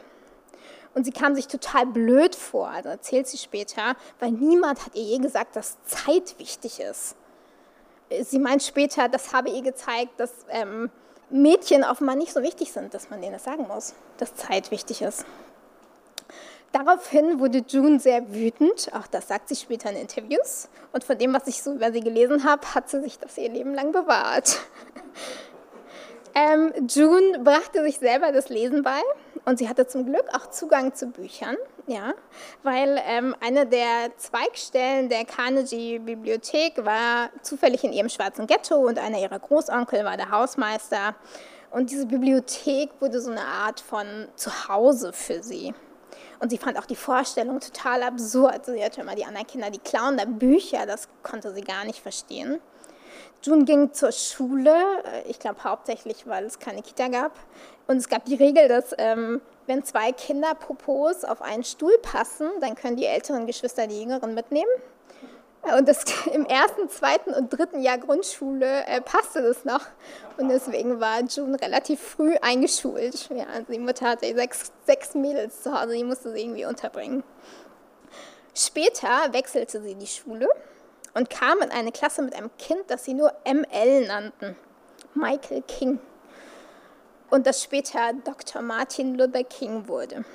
Und 0.94 1.06
sie 1.06 1.12
kam 1.12 1.36
sich 1.36 1.48
total 1.48 1.86
blöd 1.86 2.36
vor, 2.36 2.68
also 2.68 2.90
erzählt 2.90 3.28
sie 3.28 3.38
später, 3.38 3.96
weil 4.20 4.32
niemand 4.32 4.86
hat 4.86 4.94
ihr 4.94 5.04
je 5.04 5.18
gesagt, 5.20 5.56
dass 5.56 5.82
Zeit 5.86 6.38
wichtig 6.38 6.82
ist 6.82 7.16
sie 8.24 8.40
meint 8.40 8.64
später, 8.64 9.08
das 9.10 9.34
habe 9.34 9.50
ihr 9.50 9.62
gezeigt, 9.62 10.20
dass 10.20 10.32
ähm, 10.50 10.90
Mädchen 11.30 11.84
offenbar 11.84 12.16
nicht 12.16 12.34
so 12.34 12.42
wichtig 12.42 12.72
sind, 12.72 12.94
dass 12.94 13.10
man 13.10 13.22
denen 13.22 13.34
das 13.34 13.44
sagen 13.44 13.68
muss, 13.68 13.94
dass 14.18 14.36
Zeit 14.36 14.72
wichtig 14.72 15.02
ist. 15.02 15.26
Daraufhin 16.72 17.40
wurde 17.40 17.64
June 17.68 18.00
sehr 18.00 18.34
wütend, 18.34 18.90
auch 18.94 19.08
das 19.08 19.28
sagt 19.28 19.50
sie 19.50 19.58
später 19.58 19.90
in 19.90 19.98
Interviews. 19.98 20.70
Und 20.94 21.04
von 21.04 21.18
dem, 21.18 21.34
was 21.34 21.48
ich 21.48 21.62
so 21.62 21.74
über 21.74 21.92
sie 21.92 22.00
gelesen 22.00 22.46
habe, 22.46 22.74
hat 22.74 22.90
sie 22.90 23.02
sich 23.02 23.20
das 23.20 23.38
ihr 23.38 23.50
Leben 23.50 23.74
lang 23.74 23.92
bewahrt. 23.92 24.62
ähm, 26.36 26.74
June 26.88 27.40
brachte 27.40 27.84
sich 27.84 28.00
selber 28.00 28.32
das 28.32 28.48
Lesen 28.48 28.84
bei 28.84 29.02
und 29.44 29.60
sie 29.60 29.68
hatte 29.68 29.86
zum 29.86 30.06
Glück 30.06 30.24
auch 30.34 30.50
Zugang 30.50 30.94
zu 30.94 31.08
Büchern, 31.08 31.58
ja, 31.88 32.14
weil 32.64 33.02
ähm, 33.06 33.36
eine 33.42 33.66
der 33.66 34.16
Zweigstellen 34.16 35.10
der 35.10 35.26
Carnegie-Bibliothek 35.26 36.86
war 36.86 37.32
zufällig 37.42 37.84
in 37.84 37.92
ihrem 37.92 38.08
schwarzen 38.08 38.48
Ghetto 38.48 38.76
und 38.76 38.98
einer 38.98 39.20
ihrer 39.20 39.40
Großonkel 39.40 40.06
war 40.06 40.16
der 40.16 40.32
Hausmeister. 40.32 41.16
Und 41.70 41.90
diese 41.92 42.06
Bibliothek 42.06 42.92
wurde 43.00 43.20
so 43.20 43.32
eine 43.32 43.44
Art 43.44 43.82
von 43.82 44.28
Zuhause 44.36 45.12
für 45.12 45.44
sie. 45.44 45.74
Und 46.42 46.50
sie 46.50 46.58
fand 46.58 46.78
auch 46.80 46.88
die 46.88 46.96
Vorstellung 46.96 47.60
total 47.60 48.02
absurd. 48.02 48.66
Sie 48.66 48.82
hörte 48.82 49.02
immer 49.02 49.14
die 49.14 49.26
anderen 49.26 49.46
Kinder, 49.46 49.70
die 49.70 49.80
klauen 49.80 50.18
da 50.18 50.26
Bücher, 50.26 50.88
das 50.88 51.08
konnte 51.22 51.54
sie 51.54 51.62
gar 51.62 51.86
nicht 51.86 52.00
verstehen. 52.00 52.60
June 53.44 53.64
ging 53.64 53.94
zur 53.94 54.12
Schule, 54.12 54.74
äh, 55.04 55.30
ich 55.30 55.40
glaube 55.40 55.64
hauptsächlich, 55.64 56.28
weil 56.28 56.46
es 56.46 56.58
keine 56.58 56.82
Kita 56.82 57.08
gab. 57.10 57.34
Und 57.88 57.98
es 57.98 58.10
gab 58.10 58.26
die 58.26 58.36
Regel, 58.36 58.68
dass 58.68 58.96
ähm, 58.98 59.40
wenn 59.68 59.84
zwei 59.84 60.12
Kinderpopos 60.12 61.26
auf 61.26 61.42
einen 61.42 61.64
Stuhl 61.64 61.98
passen, 62.02 62.50
dann 62.60 62.76
können 62.76 62.98
die 62.98 63.06
älteren 63.06 63.46
Geschwister 63.46 63.86
die 63.86 64.02
jüngeren 64.02 64.34
mitnehmen. 64.34 64.70
Und 65.78 65.88
das, 65.88 66.04
im 66.34 66.46
ersten, 66.46 66.90
zweiten 66.90 67.34
und 67.34 67.50
dritten 67.50 67.82
Jahr 67.82 67.98
Grundschule 67.98 68.86
äh, 68.88 69.02
passte 69.02 69.42
das 69.42 69.64
noch. 69.64 69.86
Und 70.38 70.50
deswegen 70.50 71.00
war 71.00 71.22
June 71.22 71.60
relativ 71.60 72.02
früh 72.02 72.36
eingeschult. 72.42 73.30
Ja, 73.30 73.46
also 73.54 73.72
die 73.72 73.80
Mutter 73.80 74.10
hatte 74.10 74.34
sechs, 74.34 74.72
sechs 74.86 75.14
Mädels 75.14 75.62
zu 75.62 75.80
Hause, 75.80 75.94
die 75.94 76.04
musste 76.04 76.32
sie 76.32 76.42
irgendwie 76.42 76.66
unterbringen. 76.66 77.24
Später 78.56 79.32
wechselte 79.32 79.82
sie 79.82 79.96
die 79.96 80.08
Schule 80.08 80.48
und 81.14 81.30
kam 81.30 81.60
in 81.60 81.72
eine 81.72 81.92
Klasse 81.92 82.22
mit 82.22 82.36
einem 82.36 82.50
Kind, 82.58 82.84
das 82.88 83.06
sie 83.06 83.14
nur 83.14 83.32
ML 83.46 84.08
nannten, 84.08 84.56
Michael 85.14 85.62
King. 85.64 86.00
Und 87.30 87.48
das 87.48 87.64
später 87.64 88.12
Dr. 88.26 88.62
Martin 88.62 89.16
Luther 89.16 89.44
King 89.44 89.88
wurde. 89.88 90.26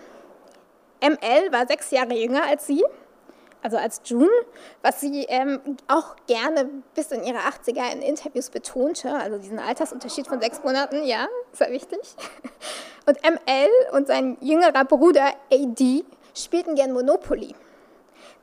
ML 1.03 1.53
war 1.53 1.67
sechs 1.67 1.91
Jahre 1.91 2.15
jünger 2.15 2.45
als 2.45 2.67
sie, 2.67 2.83
also 3.63 3.77
als 3.77 4.01
June, 4.05 4.31
was 4.83 5.01
sie 5.01 5.25
ähm, 5.29 5.61
auch 5.89 6.17
gerne 6.27 6.69
bis 6.95 7.11
in 7.11 7.25
ihre 7.25 7.39
80er 7.39 7.93
in 7.93 8.03
Interviews 8.03 8.51
betonte, 8.51 9.15
also 9.15 9.39
diesen 9.39 9.59
Altersunterschied 9.59 10.27
von 10.27 10.41
sechs 10.41 10.63
Monaten, 10.63 11.05
ja, 11.05 11.27
sehr 11.53 11.71
wichtig. 11.71 12.01
Und 13.07 13.23
ML 13.23 13.69
und 13.93 14.09
sein 14.09 14.37
jüngerer 14.41 14.85
Bruder 14.85 15.33
AD 15.53 16.05
spielten 16.35 16.75
gern 16.75 16.93
Monopoly. 16.93 17.55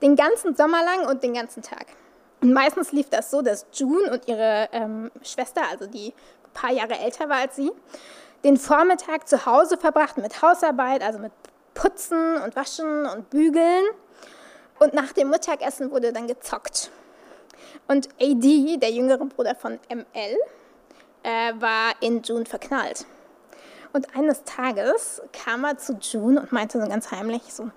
Den 0.02 0.16
ganzen 0.16 0.56
Sommer 0.56 0.82
lang 0.86 1.06
und 1.10 1.22
den 1.22 1.34
ganzen 1.34 1.62
Tag. 1.62 1.86
Und 2.42 2.54
meistens 2.54 2.94
lief 2.94 3.10
das 3.10 3.30
so, 3.30 3.42
dass 3.42 3.66
June 3.74 4.10
und 4.10 4.26
ihre 4.30 4.70
ähm, 4.72 5.12
Schwester, 5.22 5.64
also 5.70 5.86
die 5.86 6.14
ein 6.46 6.54
paar 6.54 6.72
Jahre 6.72 6.98
älter 6.98 7.28
war 7.28 7.40
als 7.40 7.58
sie, 7.58 7.72
den 8.44 8.58
Vormittag 8.58 9.28
zu 9.28 9.46
Hause 9.46 9.78
verbrachten 9.78 10.24
mit 10.24 10.42
Hausarbeit, 10.42 11.04
also 11.04 11.20
mit 11.20 11.32
Putzen 11.74 12.38
und 12.38 12.56
Waschen 12.56 13.06
und 13.06 13.30
Bügeln. 13.30 13.84
Und 14.80 14.94
nach 14.94 15.14
dem 15.14 15.30
Mittagessen 15.30 15.92
wurde 15.92 16.12
dann 16.12 16.28
gezockt. 16.28 16.92
Und 17.88 18.10
AD, 18.20 18.78
der 18.78 18.92
jüngere 18.92 19.26
Bruder 19.26 19.56
von 19.56 19.80
ML, 19.90 20.38
äh, 21.24 21.54
war 21.60 21.94
in 22.02 22.22
June 22.22 22.46
verknallt. 22.46 23.06
Und 23.94 24.16
eines 24.16 24.44
Tages 24.44 25.22
kam 25.32 25.64
er 25.64 25.78
zu 25.78 25.94
June 26.02 26.42
und 26.42 26.52
meinte 26.52 26.82
so 26.82 26.88
ganz 26.88 27.12
heimlich 27.12 27.54
so, 27.54 27.70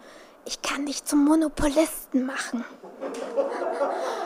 ich 0.44 0.62
kann 0.62 0.86
dich 0.86 1.04
zum 1.04 1.24
Monopolisten 1.24 2.24
machen 2.24 2.64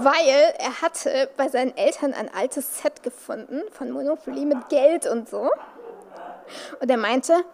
weil 0.00 0.54
er 0.58 0.80
hatte 0.80 1.30
bei 1.36 1.48
seinen 1.48 1.76
Eltern 1.76 2.14
ein 2.14 2.32
altes 2.34 2.78
Set 2.78 3.02
gefunden 3.02 3.62
von 3.72 3.90
Monopoly 3.90 4.44
mit 4.44 4.68
Geld 4.68 5.06
und 5.06 5.28
so. 5.28 5.50
Und 6.80 6.90
er 6.90 6.96
meinte, 6.96 7.44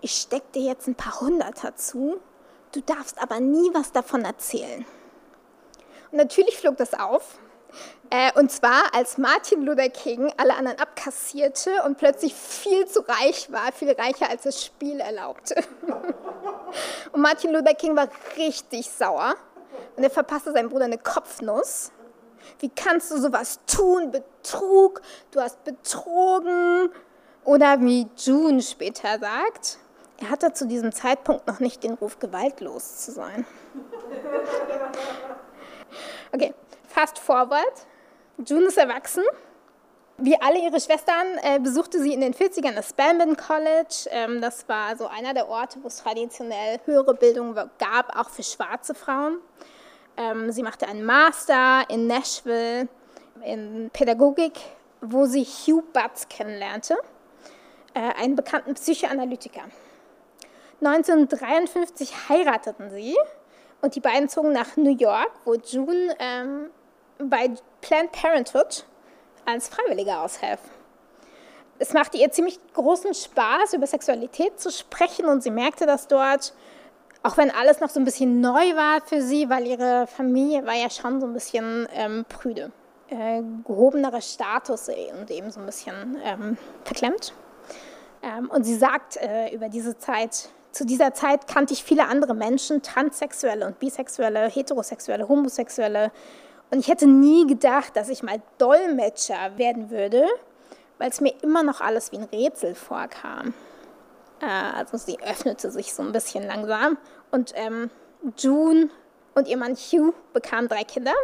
ich 0.00 0.12
steck 0.12 0.52
dir 0.52 0.62
jetzt 0.62 0.86
ein 0.86 0.94
paar 0.94 1.20
Hunderter 1.20 1.76
zu, 1.76 2.20
du 2.74 2.80
darfst 2.80 3.20
aber 3.22 3.40
nie 3.40 3.70
was 3.72 3.92
davon 3.92 4.24
erzählen. 4.24 4.84
Und 6.10 6.18
natürlich 6.18 6.58
flog 6.58 6.76
das 6.76 6.94
auf. 6.94 7.38
Äh, 8.10 8.30
und 8.38 8.52
zwar, 8.52 8.94
als 8.94 9.18
Martin 9.18 9.62
Luther 9.62 9.88
King 9.88 10.32
alle 10.36 10.54
anderen 10.54 10.78
abkassierte 10.78 11.82
und 11.84 11.98
plötzlich 11.98 12.34
viel 12.34 12.86
zu 12.86 13.00
reich 13.00 13.50
war, 13.50 13.72
viel 13.72 13.90
reicher 13.90 14.28
als 14.28 14.42
das 14.42 14.64
Spiel 14.64 15.00
erlaubte. 15.00 15.56
Und 17.12 17.20
Martin 17.20 17.52
Luther 17.52 17.74
King 17.74 17.94
war 17.94 18.08
richtig 18.36 18.90
sauer 18.90 19.36
und 19.96 20.02
er 20.02 20.10
verpasste 20.10 20.52
seinem 20.52 20.70
Bruder 20.70 20.86
eine 20.86 20.98
Kopfnuss. 20.98 21.92
Wie 22.58 22.68
kannst 22.68 23.12
du 23.12 23.18
sowas 23.18 23.60
tun? 23.66 24.10
Betrug, 24.10 25.00
du 25.30 25.40
hast 25.40 25.62
betrogen. 25.62 26.90
Oder 27.44 27.80
wie 27.80 28.08
June 28.16 28.60
später 28.60 29.18
sagt, 29.20 29.78
er 30.18 30.30
hatte 30.30 30.52
zu 30.52 30.66
diesem 30.66 30.92
Zeitpunkt 30.92 31.46
noch 31.46 31.60
nicht 31.60 31.82
den 31.82 31.94
Ruf, 31.94 32.18
gewaltlos 32.18 32.98
zu 32.98 33.12
sein. 33.12 33.44
Okay, 36.32 36.54
fast 36.88 37.18
forward. 37.18 37.86
June 38.38 38.66
ist 38.66 38.78
erwachsen. 38.78 39.22
Wie 40.16 40.40
alle 40.40 40.60
ihre 40.60 40.80
Schwestern 40.80 41.38
äh, 41.42 41.58
besuchte 41.58 42.00
sie 42.00 42.14
in 42.14 42.20
den 42.20 42.34
40ern 42.34 42.74
das 42.74 42.90
Spelman 42.90 43.36
College. 43.36 44.08
Ähm, 44.10 44.40
das 44.40 44.68
war 44.68 44.96
so 44.96 45.08
einer 45.08 45.34
der 45.34 45.48
Orte, 45.48 45.78
wo 45.82 45.88
es 45.88 45.96
traditionell 45.96 46.78
höhere 46.84 47.14
Bildung 47.14 47.54
gab, 47.54 48.16
auch 48.16 48.30
für 48.30 48.44
schwarze 48.44 48.94
Frauen. 48.94 49.38
Ähm, 50.16 50.52
sie 50.52 50.62
machte 50.62 50.86
einen 50.86 51.04
Master 51.04 51.84
in 51.88 52.06
Nashville 52.06 52.88
in 53.44 53.90
Pädagogik, 53.92 54.60
wo 55.00 55.26
sie 55.26 55.44
Hugh 55.44 55.82
Butts 55.92 56.28
kennenlernte, 56.28 56.96
äh, 57.94 58.00
einen 58.14 58.36
bekannten 58.36 58.74
Psychoanalytiker. 58.74 59.62
1953 60.84 62.28
heirateten 62.28 62.90
sie 62.90 63.16
und 63.80 63.94
die 63.94 64.00
beiden 64.00 64.28
zogen 64.28 64.52
nach 64.52 64.76
New 64.76 64.96
York, 64.96 65.30
wo 65.44 65.54
June 65.54 66.14
ähm, 66.18 66.70
bei 67.18 67.50
Planned 67.80 68.12
Parenthood 68.12 68.84
als 69.46 69.68
Freiwillige 69.68 70.18
aushelfen. 70.18 70.70
Es 71.78 71.92
machte 71.92 72.18
ihr 72.18 72.30
ziemlich 72.30 72.58
großen 72.72 73.14
Spaß, 73.14 73.74
über 73.74 73.86
Sexualität 73.86 74.60
zu 74.60 74.70
sprechen 74.70 75.26
und 75.26 75.42
sie 75.42 75.50
merkte, 75.50 75.86
dass 75.86 76.06
dort 76.06 76.54
auch 77.24 77.38
wenn 77.38 77.50
alles 77.50 77.80
noch 77.80 77.88
so 77.88 77.98
ein 77.98 78.04
bisschen 78.04 78.40
neu 78.40 78.76
war 78.76 79.00
für 79.00 79.22
sie, 79.22 79.48
weil 79.48 79.66
ihre 79.66 80.06
Familie 80.06 80.66
war 80.66 80.74
ja 80.74 80.90
schon 80.90 81.20
so 81.20 81.26
ein 81.26 81.32
bisschen 81.32 81.88
ähm, 81.94 82.26
prüde. 82.28 82.70
Äh, 83.08 83.42
gehobenerer 83.66 84.20
Status 84.20 84.88
und 84.88 85.30
eben 85.30 85.50
so 85.50 85.60
ein 85.60 85.66
bisschen 85.66 86.18
ähm, 86.22 86.58
verklemmt. 86.84 87.32
Ähm, 88.22 88.50
und 88.50 88.64
sie 88.64 88.74
sagt 88.74 89.16
äh, 89.16 89.54
über 89.54 89.70
diese 89.70 89.96
Zeit, 89.96 90.50
zu 90.74 90.84
dieser 90.84 91.14
Zeit 91.14 91.46
kannte 91.46 91.72
ich 91.72 91.84
viele 91.84 92.08
andere 92.08 92.34
Menschen, 92.34 92.82
Transsexuelle 92.82 93.64
und 93.64 93.78
Bisexuelle, 93.78 94.48
Heterosexuelle, 94.48 95.28
Homosexuelle. 95.28 96.10
Und 96.70 96.80
ich 96.80 96.88
hätte 96.88 97.06
nie 97.06 97.46
gedacht, 97.46 97.96
dass 97.96 98.08
ich 98.08 98.24
mal 98.24 98.42
Dolmetscher 98.58 99.56
werden 99.56 99.90
würde, 99.90 100.26
weil 100.98 101.10
es 101.10 101.20
mir 101.20 101.32
immer 101.42 101.62
noch 101.62 101.80
alles 101.80 102.10
wie 102.10 102.18
ein 102.18 102.24
Rätsel 102.24 102.74
vorkam. 102.74 103.54
Äh, 104.40 104.46
also 104.46 104.96
sie 104.96 105.16
öffnete 105.20 105.70
sich 105.70 105.94
so 105.94 106.02
ein 106.02 106.10
bisschen 106.10 106.44
langsam. 106.44 106.98
Und 107.30 107.52
ähm, 107.54 107.90
June 108.36 108.90
und 109.34 109.46
ihr 109.46 109.56
Mann 109.56 109.76
Hugh 109.76 110.12
bekamen 110.32 110.68
drei 110.68 110.82
Kinder. 110.82 111.14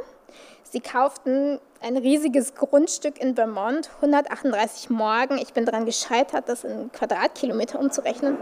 Sie 0.63 0.81
kauften 0.81 1.59
ein 1.81 1.97
riesiges 1.97 2.55
Grundstück 2.55 3.21
in 3.21 3.35
Vermont, 3.35 3.91
138 3.97 4.91
Morgen. 4.91 5.39
Ich 5.39 5.53
bin 5.53 5.65
daran 5.65 5.87
gescheitert, 5.87 6.49
das 6.49 6.63
in 6.63 6.93
Quadratkilometer 6.93 7.81
umzurechnen. 7.81 8.37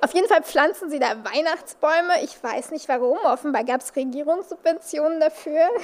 Auf 0.00 0.14
jeden 0.14 0.28
Fall 0.28 0.42
pflanzen 0.42 0.90
sie 0.90 0.98
da 0.98 1.10
Weihnachtsbäume. 1.24 2.22
Ich 2.22 2.42
weiß 2.42 2.70
nicht 2.72 2.88
warum. 2.88 3.18
Offenbar 3.24 3.64
gab 3.64 3.80
es 3.80 3.94
Regierungssubventionen 3.94 5.20
dafür. 5.20 5.68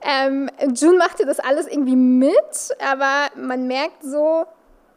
Ähm, 0.00 0.48
June 0.74 0.96
machte 0.96 1.26
das 1.26 1.40
alles 1.40 1.66
irgendwie 1.66 1.96
mit, 1.96 2.76
aber 2.78 3.26
man 3.34 3.66
merkt 3.66 4.04
so, 4.04 4.46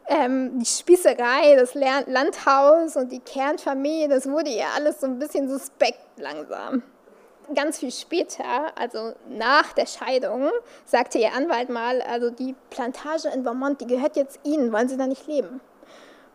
ähm, 0.08 0.60
die 0.60 0.66
Spießerei, 0.66 1.56
das 1.56 1.74
Landhaus 1.74 2.96
und 2.96 3.12
die 3.12 3.20
Kernfamilie, 3.20 4.10
das 4.10 4.30
wurde 4.30 4.50
ihr 4.52 4.68
alles 4.76 5.02
so 5.02 5.08
ein 5.08 5.20
bisschen 5.20 5.50
suspekt 5.50 6.06
langsam. 6.18 6.84
Ganz 7.56 7.80
viel 7.80 7.92
später, 7.92 8.78
also 8.78 9.14
nach 9.28 9.74
der 9.74 9.86
Scheidung, 9.86 10.52
sagte 10.86 11.18
ihr 11.18 11.34
Anwalt 11.34 11.70
mal, 11.70 12.02
also 12.02 12.30
die 12.30 12.56
Plantage 12.70 13.30
in 13.34 13.44
Vermont, 13.44 13.82
die 13.82 13.88
gehört 13.88 14.16
jetzt 14.16 14.40
Ihnen, 14.44 14.72
wollen 14.72 14.88
Sie 14.88 14.98
da 14.98 15.08
nicht 15.08 15.28
leben? 15.28 15.62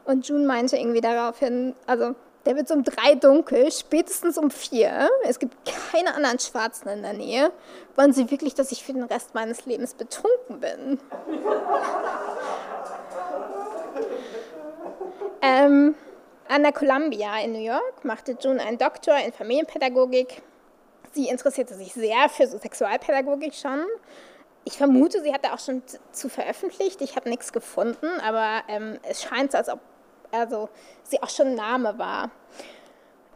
Und 0.06 0.26
June 0.28 0.46
meinte 0.46 0.76
irgendwie 0.76 1.00
daraufhin, 1.00 1.74
also 1.86 2.14
der 2.44 2.54
wird 2.54 2.70
um 2.70 2.84
drei 2.84 3.16
dunkel, 3.16 3.72
spätestens 3.72 4.38
um 4.38 4.50
vier. 4.50 5.10
Es 5.24 5.40
gibt 5.40 5.56
keine 5.64 6.14
anderen 6.14 6.38
Schwarzen 6.38 6.88
in 6.88 7.02
der 7.02 7.12
Nähe. 7.12 7.52
Wollen 7.96 8.12
Sie 8.12 8.30
wirklich, 8.30 8.54
dass 8.54 8.70
ich 8.70 8.84
für 8.84 8.92
den 8.92 9.02
Rest 9.02 9.34
meines 9.34 9.66
Lebens 9.66 9.94
betrunken 9.94 10.60
bin? 10.60 11.00
Ähm, 15.42 15.94
an 16.48 16.62
der 16.62 16.72
Columbia 16.72 17.38
in 17.44 17.52
New 17.52 17.64
York 17.64 18.04
machte 18.04 18.36
June 18.40 18.60
einen 18.60 18.78
Doktor 18.78 19.16
in 19.18 19.32
Familienpädagogik. 19.32 20.42
Sie 21.12 21.28
interessierte 21.28 21.74
sich 21.74 21.92
sehr 21.92 22.28
für 22.28 22.46
so 22.46 22.58
Sexualpädagogik 22.58 23.54
schon. 23.54 23.84
Ich 24.64 24.76
vermute, 24.76 25.22
sie 25.22 25.32
hatte 25.32 25.52
auch 25.52 25.60
schon 25.60 25.82
zu 26.10 26.28
veröffentlicht. 26.28 27.00
Ich 27.00 27.14
habe 27.14 27.28
nichts 27.28 27.52
gefunden, 27.52 28.08
aber 28.26 28.62
ähm, 28.68 28.98
es 29.08 29.22
scheint 29.22 29.52
so, 29.52 29.58
als 29.58 29.68
ob 29.68 29.78
also, 30.32 30.68
sie 31.04 31.22
auch 31.22 31.30
schon 31.30 31.54
Name 31.54 31.98
war. 31.98 32.30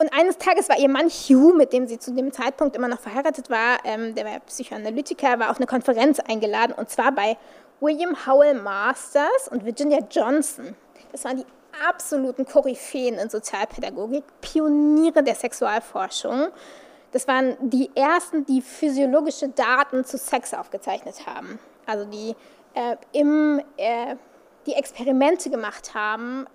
Und 0.00 0.10
eines 0.14 0.38
Tages 0.38 0.70
war 0.70 0.78
ihr 0.78 0.88
Mann 0.88 1.10
Hugh, 1.10 1.54
mit 1.54 1.74
dem 1.74 1.86
sie 1.86 1.98
zu 1.98 2.14
dem 2.14 2.32
Zeitpunkt 2.32 2.74
immer 2.74 2.88
noch 2.88 3.00
verheiratet 3.00 3.50
war, 3.50 3.78
ähm, 3.84 4.14
der 4.14 4.24
war 4.24 4.40
Psychoanalytiker, 4.40 5.38
war 5.38 5.50
auf 5.50 5.58
eine 5.58 5.66
Konferenz 5.66 6.18
eingeladen 6.20 6.72
und 6.72 6.88
zwar 6.88 7.12
bei 7.12 7.36
William 7.80 8.16
Howell 8.26 8.54
Masters 8.54 9.48
und 9.50 9.66
Virginia 9.66 9.98
Johnson. 10.10 10.74
Das 11.12 11.24
waren 11.24 11.36
die 11.36 11.46
absoluten 11.86 12.46
Koryphäen 12.46 13.18
in 13.18 13.28
Sozialpädagogik, 13.28 14.24
Pioniere 14.40 15.22
der 15.22 15.34
Sexualforschung. 15.34 16.48
Das 17.12 17.28
waren 17.28 17.56
die 17.60 17.90
ersten, 17.94 18.46
die 18.46 18.62
physiologische 18.62 19.48
Daten 19.48 20.06
zu 20.06 20.16
Sex 20.16 20.54
aufgezeichnet 20.54 21.26
haben. 21.26 21.58
Also 21.84 22.06
die, 22.06 22.34
äh, 22.72 22.96
im, 23.12 23.60
äh, 23.76 24.16
die 24.66 24.72
Experimente 24.72 25.50
gemacht 25.50 25.92
haben 25.94 26.46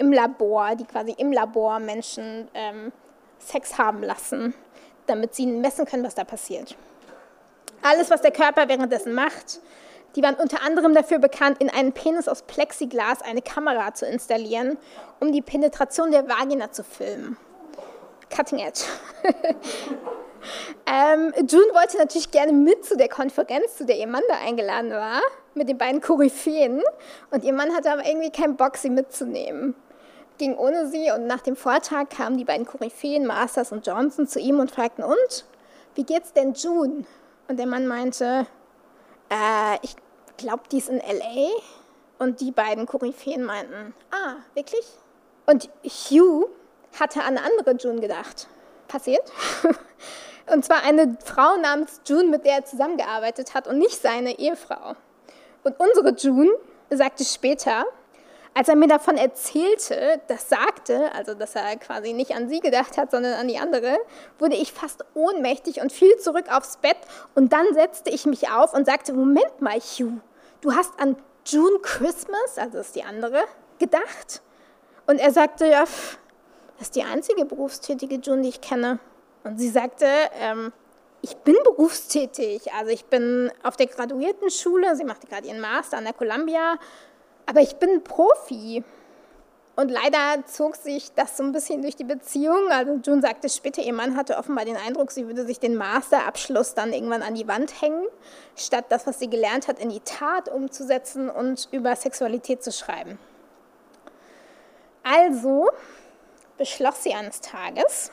im 0.00 0.12
Labor, 0.12 0.74
die 0.74 0.84
quasi 0.84 1.12
im 1.12 1.30
Labor 1.30 1.78
Menschen 1.78 2.48
ähm, 2.54 2.90
Sex 3.38 3.78
haben 3.78 4.02
lassen, 4.02 4.54
damit 5.06 5.34
sie 5.34 5.46
messen 5.46 5.84
können, 5.84 6.04
was 6.04 6.14
da 6.14 6.24
passiert. 6.24 6.74
Alles, 7.82 8.10
was 8.10 8.22
der 8.22 8.32
Körper 8.32 8.68
währenddessen 8.68 9.12
macht, 9.12 9.60
die 10.16 10.22
waren 10.22 10.34
unter 10.34 10.62
anderem 10.62 10.94
dafür 10.94 11.18
bekannt, 11.18 11.60
in 11.60 11.70
einen 11.70 11.92
Penis 11.92 12.28
aus 12.28 12.42
Plexiglas 12.42 13.22
eine 13.22 13.42
Kamera 13.42 13.94
zu 13.94 14.06
installieren, 14.06 14.76
um 15.20 15.32
die 15.32 15.42
Penetration 15.42 16.10
der 16.10 16.28
Vagina 16.28 16.72
zu 16.72 16.82
filmen. 16.82 17.36
cutting 18.34 18.58
edge. 18.58 18.82
ähm, 20.86 21.32
June 21.46 21.72
wollte 21.74 21.98
natürlich 21.98 22.30
gerne 22.30 22.52
mit 22.52 22.84
zu 22.84 22.96
der 22.96 23.08
Konferenz, 23.08 23.76
zu 23.76 23.84
der 23.84 23.98
ihr 23.98 24.06
Mann 24.06 24.22
da 24.28 24.36
eingeladen 24.44 24.90
war, 24.92 25.20
mit 25.54 25.68
den 25.68 25.78
beiden 25.78 26.00
Koryphäen. 26.00 26.82
Und 27.30 27.44
ihr 27.44 27.52
Mann 27.52 27.74
hatte 27.74 27.92
aber 27.92 28.06
irgendwie 28.06 28.30
keinen 28.30 28.56
Bock, 28.56 28.76
sie 28.76 28.90
mitzunehmen. 28.90 29.74
Ging 30.40 30.56
ohne 30.56 30.88
sie 30.88 31.10
und 31.10 31.26
nach 31.26 31.42
dem 31.42 31.54
Vortrag 31.54 32.08
kamen 32.08 32.38
die 32.38 32.46
beiden 32.46 32.64
Koryphäen, 32.64 33.26
Masters 33.26 33.72
und 33.72 33.86
Johnson, 33.86 34.26
zu 34.26 34.40
ihm 34.40 34.58
und 34.58 34.70
fragten, 34.70 35.04
und, 35.04 35.44
wie 35.94 36.04
geht's 36.04 36.32
denn 36.32 36.54
June? 36.54 37.04
Und 37.46 37.58
der 37.58 37.66
Mann 37.66 37.86
meinte, 37.86 38.46
äh, 39.28 39.76
ich 39.82 39.94
glaube, 40.38 40.62
die 40.72 40.78
ist 40.78 40.88
in 40.88 40.98
L.A. 40.98 41.50
Und 42.24 42.40
die 42.40 42.52
beiden 42.52 42.86
Koryphäen 42.86 43.44
meinten, 43.44 43.92
ah, 44.12 44.36
wirklich? 44.54 44.86
Und 45.44 45.68
Hugh 45.84 46.48
hatte 46.98 47.20
an 47.20 47.36
eine 47.36 47.42
andere 47.42 47.76
June 47.76 48.00
gedacht. 48.00 48.48
Passiert? 48.88 49.30
Und 50.50 50.64
zwar 50.64 50.84
eine 50.84 51.18
Frau 51.22 51.58
namens 51.58 52.00
June, 52.06 52.30
mit 52.30 52.46
der 52.46 52.54
er 52.54 52.64
zusammengearbeitet 52.64 53.52
hat 53.52 53.68
und 53.68 53.78
nicht 53.78 54.00
seine 54.00 54.38
Ehefrau. 54.38 54.94
Und 55.64 55.76
unsere 55.78 56.14
June 56.16 56.50
sagte 56.88 57.24
später, 57.24 57.84
als 58.60 58.68
er 58.68 58.76
mir 58.76 58.88
davon 58.88 59.16
erzählte, 59.16 60.20
das 60.28 60.50
sagte, 60.50 61.10
also 61.14 61.32
dass 61.32 61.54
er 61.54 61.78
quasi 61.78 62.12
nicht 62.12 62.36
an 62.36 62.50
sie 62.50 62.60
gedacht 62.60 62.98
hat, 62.98 63.10
sondern 63.10 63.32
an 63.32 63.48
die 63.48 63.56
andere, 63.56 63.96
wurde 64.38 64.54
ich 64.54 64.74
fast 64.74 65.02
ohnmächtig 65.14 65.80
und 65.80 65.90
fiel 65.90 66.14
zurück 66.18 66.44
aufs 66.52 66.76
Bett 66.76 66.98
und 67.34 67.54
dann 67.54 67.64
setzte 67.72 68.10
ich 68.10 68.26
mich 68.26 68.50
auf 68.50 68.74
und 68.74 68.84
sagte, 68.84 69.14
Moment 69.14 69.62
mal, 69.62 69.80
Hugh, 69.80 70.20
du 70.60 70.74
hast 70.74 70.92
an 71.00 71.16
June 71.46 71.78
Christmas, 71.80 72.58
also 72.58 72.80
ist 72.80 72.94
die 72.96 73.02
andere, 73.02 73.44
gedacht? 73.78 74.42
Und 75.06 75.20
er 75.20 75.32
sagte, 75.32 75.64
ja, 75.64 75.80
das 75.80 76.88
ist 76.88 76.96
die 76.96 77.04
einzige 77.04 77.46
berufstätige 77.46 78.16
June, 78.16 78.42
die 78.42 78.50
ich 78.50 78.60
kenne. 78.60 78.98
Und 79.42 79.58
sie 79.58 79.70
sagte, 79.70 80.04
ähm, 80.38 80.70
ich 81.22 81.34
bin 81.38 81.56
berufstätig. 81.64 82.72
Also 82.74 82.92
ich 82.92 83.06
bin 83.06 83.50
auf 83.62 83.76
der 83.76 83.86
Graduiertenschule, 83.86 84.96
sie 84.96 85.04
machte 85.04 85.26
gerade 85.26 85.46
ihren 85.48 85.60
Master 85.60 85.96
an 85.96 86.04
der 86.04 86.12
Columbia, 86.12 86.78
aber 87.46 87.60
ich 87.60 87.76
bin 87.76 88.02
Profi. 88.02 88.84
Und 89.76 89.88
leider 89.88 90.44
zog 90.46 90.76
sich 90.76 91.14
das 91.14 91.38
so 91.38 91.42
ein 91.42 91.52
bisschen 91.52 91.80
durch 91.80 91.96
die 91.96 92.04
Beziehung. 92.04 92.70
Also 92.70 93.00
June 93.02 93.22
sagte 93.22 93.48
später, 93.48 93.80
ihr 93.80 93.94
Mann 93.94 94.14
hatte 94.14 94.36
offenbar 94.36 94.66
den 94.66 94.76
Eindruck, 94.76 95.10
sie 95.10 95.26
würde 95.26 95.46
sich 95.46 95.58
den 95.58 95.76
Masterabschluss 95.76 96.74
dann 96.74 96.92
irgendwann 96.92 97.22
an 97.22 97.34
die 97.34 97.48
Wand 97.48 97.80
hängen, 97.80 98.04
statt 98.56 98.86
das, 98.90 99.06
was 99.06 99.18
sie 99.18 99.30
gelernt 99.30 99.68
hat, 99.68 99.78
in 99.78 99.88
die 99.88 100.00
Tat 100.00 100.50
umzusetzen 100.50 101.30
und 101.30 101.68
über 101.72 101.96
Sexualität 101.96 102.62
zu 102.62 102.72
schreiben. 102.72 103.18
Also 105.02 105.70
beschloss 106.58 107.02
sie 107.02 107.14
eines 107.14 107.40
Tages, 107.40 108.12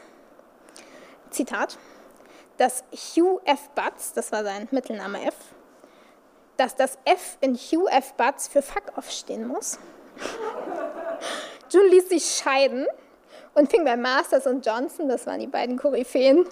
Zitat, 1.31 1.77
dass 2.57 2.85
Hugh 2.93 3.41
F. 3.43 3.69
Butts, 3.75 4.13
das 4.13 4.31
war 4.31 4.45
sein 4.45 4.69
Mittelname 4.71 5.25
F, 5.25 5.35
dass 6.57 6.75
das 6.75 6.97
F 7.05 7.37
in 7.41 7.55
Hugh 7.55 7.87
F. 7.89 8.13
Butts 8.13 8.47
für 8.47 8.61
Fuck 8.61 8.97
off 8.97 9.11
stehen 9.11 9.47
muss. 9.47 9.79
June 11.69 11.87
ließ 11.89 12.09
sich 12.09 12.25
scheiden 12.25 12.87
und 13.53 13.69
fing 13.69 13.85
bei 13.85 13.95
Masters 13.95 14.47
und 14.47 14.65
Johnson, 14.65 15.07
das 15.07 15.25
waren 15.27 15.39
die 15.39 15.47
beiden 15.47 15.77
Koryphäen, 15.77 16.45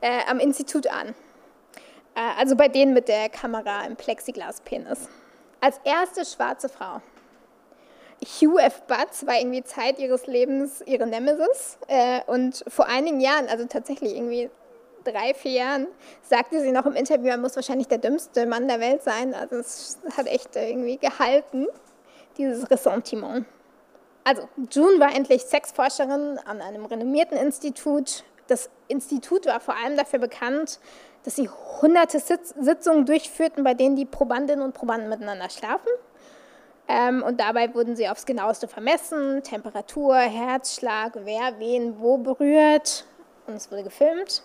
äh, 0.00 0.20
am 0.28 0.38
Institut 0.40 0.86
an. 0.86 1.14
Äh, 2.14 2.20
also 2.38 2.56
bei 2.56 2.68
denen 2.68 2.94
mit 2.94 3.08
der 3.08 3.28
Kamera 3.28 3.84
im 3.84 3.96
Plexiglaspenis. 3.96 5.08
Als 5.60 5.80
erste 5.84 6.24
schwarze 6.24 6.68
Frau. 6.68 7.00
Hugh 8.40 8.58
F. 8.58 8.82
Butts 8.82 9.26
war 9.26 9.38
irgendwie 9.38 9.62
Zeit 9.62 9.98
ihres 9.98 10.26
Lebens 10.26 10.82
ihre 10.86 11.06
Nemesis. 11.06 11.78
Äh, 11.86 12.20
und 12.26 12.64
vor 12.68 12.86
einigen 12.86 13.20
Jahren, 13.20 13.48
also 13.48 13.64
tatsächlich 13.66 14.14
irgendwie 14.14 14.50
drei, 15.12 15.34
vier 15.34 15.52
Jahren, 15.52 15.86
sagte 16.22 16.60
sie 16.60 16.72
noch 16.72 16.86
im 16.86 16.94
Interview, 16.94 17.28
er 17.28 17.38
muss 17.38 17.56
wahrscheinlich 17.56 17.88
der 17.88 17.98
dümmste 17.98 18.46
Mann 18.46 18.68
der 18.68 18.80
Welt 18.80 19.02
sein. 19.02 19.34
Also 19.34 19.56
es 19.56 19.98
hat 20.16 20.26
echt 20.26 20.56
irgendwie 20.56 20.98
gehalten, 20.98 21.66
dieses 22.36 22.70
Ressentiment. 22.70 23.46
Also, 24.24 24.46
June 24.70 25.00
war 25.00 25.14
endlich 25.14 25.42
Sexforscherin 25.44 26.38
an 26.44 26.60
einem 26.60 26.84
renommierten 26.84 27.38
Institut. 27.38 28.24
Das 28.46 28.68
Institut 28.86 29.46
war 29.46 29.58
vor 29.58 29.74
allem 29.74 29.96
dafür 29.96 30.18
bekannt, 30.18 30.80
dass 31.24 31.36
sie 31.36 31.48
hunderte 31.80 32.20
Sitzungen 32.20 33.06
durchführten, 33.06 33.64
bei 33.64 33.74
denen 33.74 33.96
die 33.96 34.04
Probandinnen 34.04 34.62
und 34.62 34.74
Probanden 34.74 35.08
miteinander 35.08 35.48
schlafen. 35.48 35.88
Ähm, 36.88 37.22
und 37.22 37.40
dabei 37.40 37.74
wurden 37.74 37.96
sie 37.96 38.08
aufs 38.08 38.24
genaueste 38.24 38.66
vermessen, 38.66 39.42
Temperatur, 39.42 40.16
Herzschlag, 40.16 41.12
wer 41.24 41.58
wen 41.58 42.00
wo 42.00 42.18
berührt. 42.18 43.04
Und 43.46 43.54
es 43.54 43.70
wurde 43.70 43.82
gefilmt. 43.82 44.42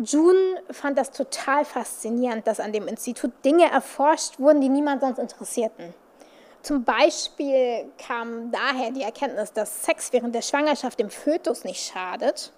June 0.00 0.62
fand 0.70 0.96
das 0.96 1.10
total 1.10 1.64
faszinierend, 1.64 2.46
dass 2.46 2.60
an 2.60 2.72
dem 2.72 2.86
Institut 2.86 3.32
Dinge 3.44 3.68
erforscht 3.68 4.38
wurden, 4.38 4.60
die 4.60 4.68
niemand 4.68 5.00
sonst 5.00 5.18
interessierten. 5.18 5.92
Zum 6.62 6.84
Beispiel 6.84 7.90
kam 7.98 8.52
daher 8.52 8.92
die 8.92 9.02
Erkenntnis, 9.02 9.52
dass 9.52 9.82
Sex 9.82 10.12
während 10.12 10.36
der 10.36 10.42
Schwangerschaft 10.42 11.00
dem 11.00 11.10
Fötus 11.10 11.64
nicht 11.64 11.84
schadet 11.84 12.52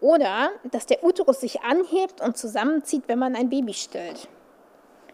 oder 0.00 0.50
dass 0.70 0.84
der 0.84 1.02
Uterus 1.02 1.40
sich 1.40 1.62
anhebt 1.62 2.20
und 2.20 2.36
zusammenzieht, 2.36 3.04
wenn 3.06 3.18
man 3.18 3.36
ein 3.36 3.48
Baby 3.48 3.72
stillt. 3.72 4.28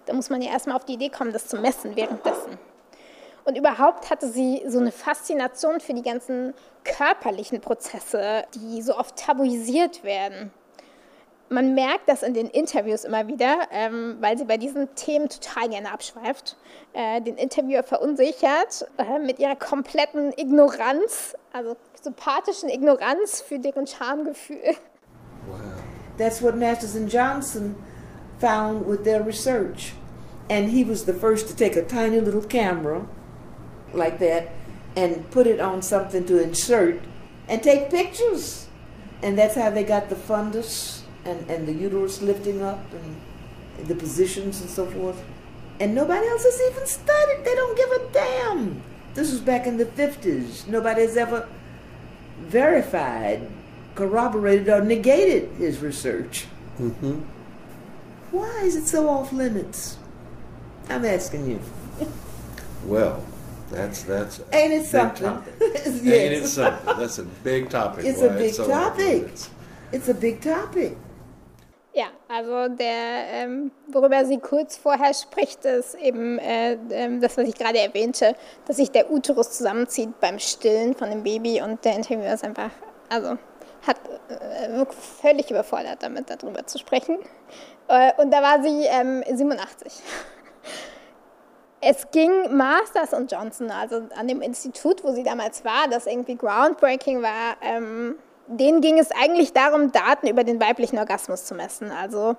Da 0.07 0.15
muss 0.15 0.31
man 0.31 0.43
ja 0.43 0.51
erstmal 0.51 0.75
auf 0.75 0.85
die 0.85 0.95
Idee 0.95 1.11
kommen, 1.11 1.33
das 1.33 1.47
zu 1.47 1.59
messen 1.59 1.95
währenddessen. 1.95 2.59
Und 3.45 3.57
überhaupt 3.57 4.11
hatte 4.11 4.29
sie 4.29 4.65
so 4.67 4.81
eine 4.81 4.91
Faszination 4.91 5.79
für 5.79 5.95
die 5.95 6.03
ganzen 6.03 6.55
körperlichen 6.83 7.61
Prozesse, 7.61 8.45
die 8.55 8.83
so 8.83 8.97
oft 8.97 9.17
tabuisiert 9.17 10.03
werden 10.03 10.53
man 11.53 11.75
merkt 11.75 12.09
das 12.09 12.23
in 12.23 12.35
den 12.35 12.49
Interviews 12.49 13.05
immer 13.05 13.29
wieder, 13.29 13.69
ähm, 13.71 14.17
weil 14.21 14.37
sie 14.39 14.45
bei 14.45 14.57
diesen 14.57 14.95
Themen 14.95 15.29
total 15.29 15.69
gerne 15.69 15.93
abschweift, 15.93 16.57
äh, 16.93 17.21
den 17.21 17.37
Interviewer 17.37 17.83
verunsichert 17.83 18.87
äh, 18.99 19.19
mit 19.19 19.39
ihrer 19.39 19.57
kompletten 19.57 20.33
Ignoranz, 20.37 21.35
also 21.53 21.77
sympathischen 22.03 22.69
Ignoranz 22.69 23.41
für 23.41 23.59
deren 23.59 23.87
Schamgefühl. 23.87 24.77
Wow. 25.47 25.59
That's 26.19 26.43
what 26.43 26.57
Masters 26.57 26.97
and 26.97 27.11
Johnson 27.11 27.77
found 28.39 28.87
with 28.87 29.05
their 29.05 29.25
research. 29.25 29.95
And 30.51 30.71
he 30.71 30.85
was 30.85 31.05
the 31.05 31.15
first 31.15 31.49
to 31.49 31.55
take 31.55 31.77
a 31.77 31.83
tiny 31.83 32.21
little 32.21 32.43
camera 32.43 33.07
like 33.95 34.19
that 34.19 34.49
and 34.97 35.31
put 35.31 35.47
it 35.47 35.61
on 35.61 35.83
something 35.83 36.27
to 36.27 36.43
insert 36.43 37.01
and 37.49 37.63
take 37.63 37.91
pictures. 37.91 38.67
And 39.23 39.39
that's 39.39 39.55
how 39.55 39.71
they 39.71 39.85
got 39.85 40.09
the 40.09 40.17
fundus 40.17 41.02
and, 41.25 41.49
and 41.51 41.67
the 41.67 41.73
uterus 41.73 42.23
lifting 42.23 42.63
up 42.63 42.81
and 42.93 43.87
the 43.89 43.95
positions 43.95 44.61
and 44.61 44.71
so 44.71 44.87
forth. 44.87 45.23
And 45.81 45.95
nobody 45.95 46.27
else 46.27 46.45
has 46.45 46.61
even 46.71 46.87
studied. 46.87 47.45
They 47.45 47.55
don't 47.55 47.77
give 47.77 47.91
a 47.91 48.13
damn. 48.13 48.83
This 49.15 49.31
was 49.31 49.41
back 49.41 49.67
in 49.67 49.77
the 49.77 49.87
50s. 49.87 50.67
Nobody 50.69 51.03
has 51.03 51.17
ever 51.17 51.49
verified, 52.39 53.49
corroborated, 53.95 54.69
or 54.69 54.83
negated 54.83 55.51
his 55.57 55.81
research. 55.81 56.47
Mm-hmm. 56.79 57.21
Why 58.31 58.61
is 58.63 58.77
it 58.77 58.87
so 58.87 59.09
off 59.09 59.33
limits? 59.33 59.99
I'm 60.89 61.05
asking 61.05 61.51
you. 61.51 61.61
well, 62.85 63.25
that's 63.71 64.03
that's 64.03 64.41
ain't 64.53 64.73
it 64.73 64.87
something? 64.87 65.43
yes. 65.61 65.87
Ain't 65.87 66.33
it 66.33 66.47
something? 66.47 66.97
That's 66.99 67.19
a 67.19 67.25
big 67.25 67.71
topic. 67.71 68.05
It's 68.05 68.23
a 68.23 68.31
big 68.31 68.41
it's 68.49 68.57
so 68.57 68.69
topic. 68.69 69.31
It's 69.93 70.09
a 70.09 70.15
big 70.15 70.41
topic. 70.41 70.97
Ja, 71.95 72.07
also 72.27 72.75
der, 72.75 73.27
ähm, 73.33 73.71
worüber 73.89 74.25
sie 74.25 74.39
kurz 74.39 74.79
vorher 74.79 75.13
spricht, 75.13 75.67
ist 75.67 75.95
eben 75.97 76.39
äh, 76.39 76.73
äh, 76.73 77.19
das, 77.19 77.37
was 77.37 77.47
ich 77.47 77.55
gerade 77.55 77.79
erwähnte, 77.79 78.35
dass 78.67 78.77
sich 78.77 78.91
der 78.91 79.11
Uterus 79.11 79.51
zusammenzieht 79.53 80.19
beim 80.19 80.39
Stillen 80.39 80.95
von 80.95 81.11
dem 81.11 81.23
Baby 81.23 81.61
und 81.61 81.85
der 81.85 81.97
Interviewer 81.97 82.33
ist 82.33 82.45
einfach, 82.45 82.71
also 83.11 83.37
hat 83.87 83.99
äh, 84.29 84.87
völlig 85.21 85.51
überfordert 85.51 86.03
damit, 86.03 86.31
darüber 86.31 86.67
zu 86.67 86.79
sprechen. 86.79 87.19
Äh, 87.89 88.13
und 88.17 88.31
da 88.31 88.43
war 88.43 88.63
sie 88.63 88.85
87. 89.37 89.93
Ähm, 89.93 90.01
es 91.83 92.11
ging 92.11 92.57
Masters 92.57 93.13
und 93.13 93.31
Johnson, 93.31 93.71
also 93.71 94.03
an 94.17 94.29
dem 94.29 94.41
Institut, 94.41 95.05
wo 95.05 95.13
sie 95.13 95.25
damals 95.25 95.63
war, 95.63 95.89
das 95.91 96.07
irgendwie 96.07 96.37
groundbreaking 96.37 97.21
war, 97.21 97.57
ähm, 97.61 98.17
denen 98.59 98.81
ging 98.81 98.99
es 98.99 99.11
eigentlich 99.11 99.53
darum, 99.53 99.93
Daten 99.93 100.27
über 100.29 100.45
den 100.45 100.61
weiblichen 100.61 100.99
Orgasmus 100.99 101.45
zu 101.45 101.55
messen. 101.55 101.91
Also 101.91 102.37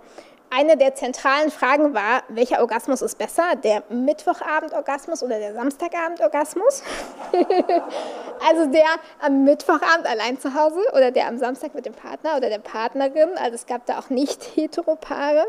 eine 0.55 0.77
der 0.77 0.93
zentralen 0.93 1.49
Fragen 1.49 1.95
war, 1.95 2.23
welcher 2.29 2.59
Orgasmus 2.59 3.01
ist 3.01 3.17
besser, 3.17 3.55
der 3.63 3.83
Mittwochabend-Orgasmus 3.89 5.23
oder 5.23 5.39
der 5.39 5.53
Samstagabend-Orgasmus? 5.55 6.83
also 8.47 8.65
der 8.67 8.85
am 9.19 9.43
Mittwochabend 9.45 10.05
allein 10.05 10.39
zu 10.39 10.53
Hause 10.53 10.79
oder 10.93 11.09
der 11.09 11.27
am 11.27 11.39
Samstag 11.39 11.73
mit 11.73 11.87
dem 11.87 11.93
Partner 11.93 12.37
oder 12.37 12.49
der 12.49 12.59
Partnerin. 12.59 13.29
Also 13.35 13.55
es 13.55 13.65
gab 13.65 13.85
da 13.87 13.97
auch 13.97 14.09
nicht 14.09 14.43
Heteropaare. 14.55 15.45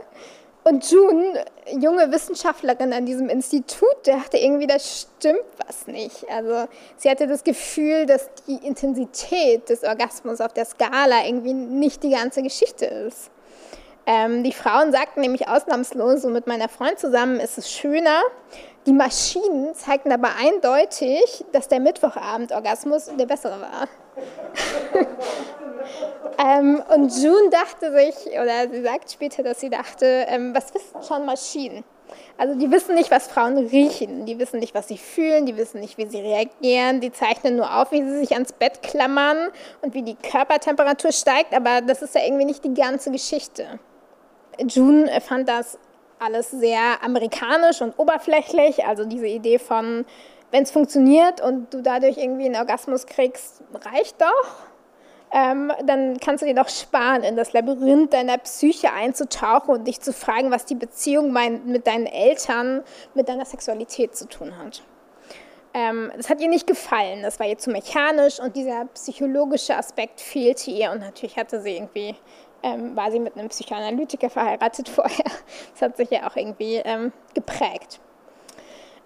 Und 0.64 0.90
June, 0.90 1.44
junge 1.78 2.10
Wissenschaftlerin 2.10 2.94
an 2.94 3.04
diesem 3.04 3.28
Institut, 3.28 3.96
dachte 4.04 4.38
irgendwie, 4.38 4.66
da 4.66 4.78
stimmt 4.78 5.44
was 5.66 5.86
nicht. 5.86 6.26
Also 6.30 6.66
sie 6.96 7.10
hatte 7.10 7.26
das 7.26 7.44
Gefühl, 7.44 8.06
dass 8.06 8.30
die 8.48 8.66
Intensität 8.66 9.68
des 9.68 9.84
Orgasmus 9.84 10.40
auf 10.40 10.54
der 10.54 10.64
Skala 10.64 11.26
irgendwie 11.26 11.52
nicht 11.52 12.02
die 12.02 12.10
ganze 12.10 12.42
Geschichte 12.42 12.86
ist. 12.86 13.30
Ähm, 14.06 14.42
die 14.42 14.52
Frauen 14.52 14.90
sagten 14.90 15.20
nämlich 15.20 15.48
ausnahmslos, 15.48 16.22
so 16.22 16.30
mit 16.30 16.46
meiner 16.46 16.70
Freund 16.70 16.98
zusammen 16.98 17.40
ist 17.40 17.58
es 17.58 17.70
schöner. 17.70 18.22
Die 18.86 18.92
Maschinen 18.92 19.74
zeigten 19.74 20.12
aber 20.12 20.30
eindeutig, 20.38 21.44
dass 21.52 21.68
der 21.68 21.80
Mittwochabend-Orgasmus 21.80 23.10
der 23.18 23.26
bessere 23.26 23.60
war. 23.60 23.88
ähm, 26.38 26.82
und 26.94 27.10
June 27.22 27.50
dachte 27.50 27.92
sich, 27.92 28.32
oder 28.32 28.68
sie 28.70 28.82
sagt 28.82 29.10
später, 29.10 29.42
dass 29.42 29.60
sie 29.60 29.70
dachte, 29.70 30.26
ähm, 30.28 30.54
was 30.54 30.74
wissen 30.74 31.02
schon 31.02 31.24
Maschinen? 31.26 31.84
Also 32.36 32.58
die 32.58 32.70
wissen 32.70 32.94
nicht, 32.94 33.10
was 33.10 33.28
Frauen 33.28 33.56
riechen, 33.56 34.26
die 34.26 34.38
wissen 34.38 34.60
nicht, 34.60 34.74
was 34.74 34.88
sie 34.88 34.98
fühlen, 34.98 35.46
die 35.46 35.56
wissen 35.56 35.80
nicht, 35.80 35.98
wie 35.98 36.06
sie 36.06 36.20
reagieren, 36.20 37.00
die 37.00 37.12
zeichnen 37.12 37.56
nur 37.56 37.80
auf, 37.80 37.92
wie 37.92 38.02
sie 38.02 38.18
sich 38.18 38.32
ans 38.32 38.52
Bett 38.52 38.82
klammern 38.82 39.50
und 39.82 39.94
wie 39.94 40.02
die 40.02 40.16
Körpertemperatur 40.16 41.12
steigt, 41.12 41.54
aber 41.54 41.80
das 41.80 42.02
ist 42.02 42.14
ja 42.14 42.22
irgendwie 42.24 42.44
nicht 42.44 42.64
die 42.64 42.74
ganze 42.74 43.10
Geschichte. 43.10 43.78
June 44.68 45.08
fand 45.20 45.48
das 45.48 45.78
alles 46.18 46.50
sehr 46.50 47.02
amerikanisch 47.02 47.80
und 47.82 47.98
oberflächlich, 47.98 48.84
also 48.84 49.04
diese 49.04 49.26
Idee 49.26 49.58
von, 49.58 50.04
wenn 50.50 50.62
es 50.62 50.70
funktioniert 50.70 51.40
und 51.40 51.72
du 51.72 51.82
dadurch 51.82 52.18
irgendwie 52.18 52.46
einen 52.46 52.56
Orgasmus 52.56 53.06
kriegst, 53.06 53.62
reicht 53.72 54.20
doch. 54.20 54.73
Ähm, 55.36 55.72
dann 55.84 56.18
kannst 56.20 56.42
du 56.42 56.46
dir 56.46 56.54
doch 56.54 56.68
sparen, 56.68 57.24
in 57.24 57.34
das 57.34 57.52
Labyrinth 57.52 58.12
deiner 58.12 58.38
Psyche 58.38 58.92
einzutauchen 58.92 59.74
und 59.74 59.88
dich 59.88 60.00
zu 60.00 60.12
fragen, 60.12 60.52
was 60.52 60.64
die 60.64 60.76
Beziehung 60.76 61.32
mein, 61.32 61.66
mit 61.66 61.88
deinen 61.88 62.06
Eltern, 62.06 62.84
mit 63.14 63.28
deiner 63.28 63.44
Sexualität 63.44 64.14
zu 64.14 64.28
tun 64.28 64.56
hat. 64.56 64.84
Ähm, 65.74 66.12
das 66.16 66.30
hat 66.30 66.40
ihr 66.40 66.48
nicht 66.48 66.68
gefallen, 66.68 67.22
das 67.22 67.40
war 67.40 67.48
ihr 67.48 67.58
zu 67.58 67.70
mechanisch 67.70 68.38
und 68.38 68.54
dieser 68.54 68.84
psychologische 68.94 69.76
Aspekt 69.76 70.20
fehlte 70.20 70.70
ihr 70.70 70.92
und 70.92 71.00
natürlich 71.00 71.36
hatte 71.36 71.60
sie 71.60 71.78
irgendwie 71.78 72.14
ähm, 72.62 72.94
war 72.94 73.10
sie 73.10 73.18
mit 73.18 73.36
einem 73.36 73.48
Psychoanalytiker 73.48 74.30
verheiratet 74.30 74.88
vorher. 74.94 75.24
Das 75.72 75.82
hat 75.82 75.96
sich 75.96 76.10
ja 76.10 76.28
auch 76.28 76.36
irgendwie 76.36 76.76
ähm, 76.76 77.12
geprägt. 77.34 77.98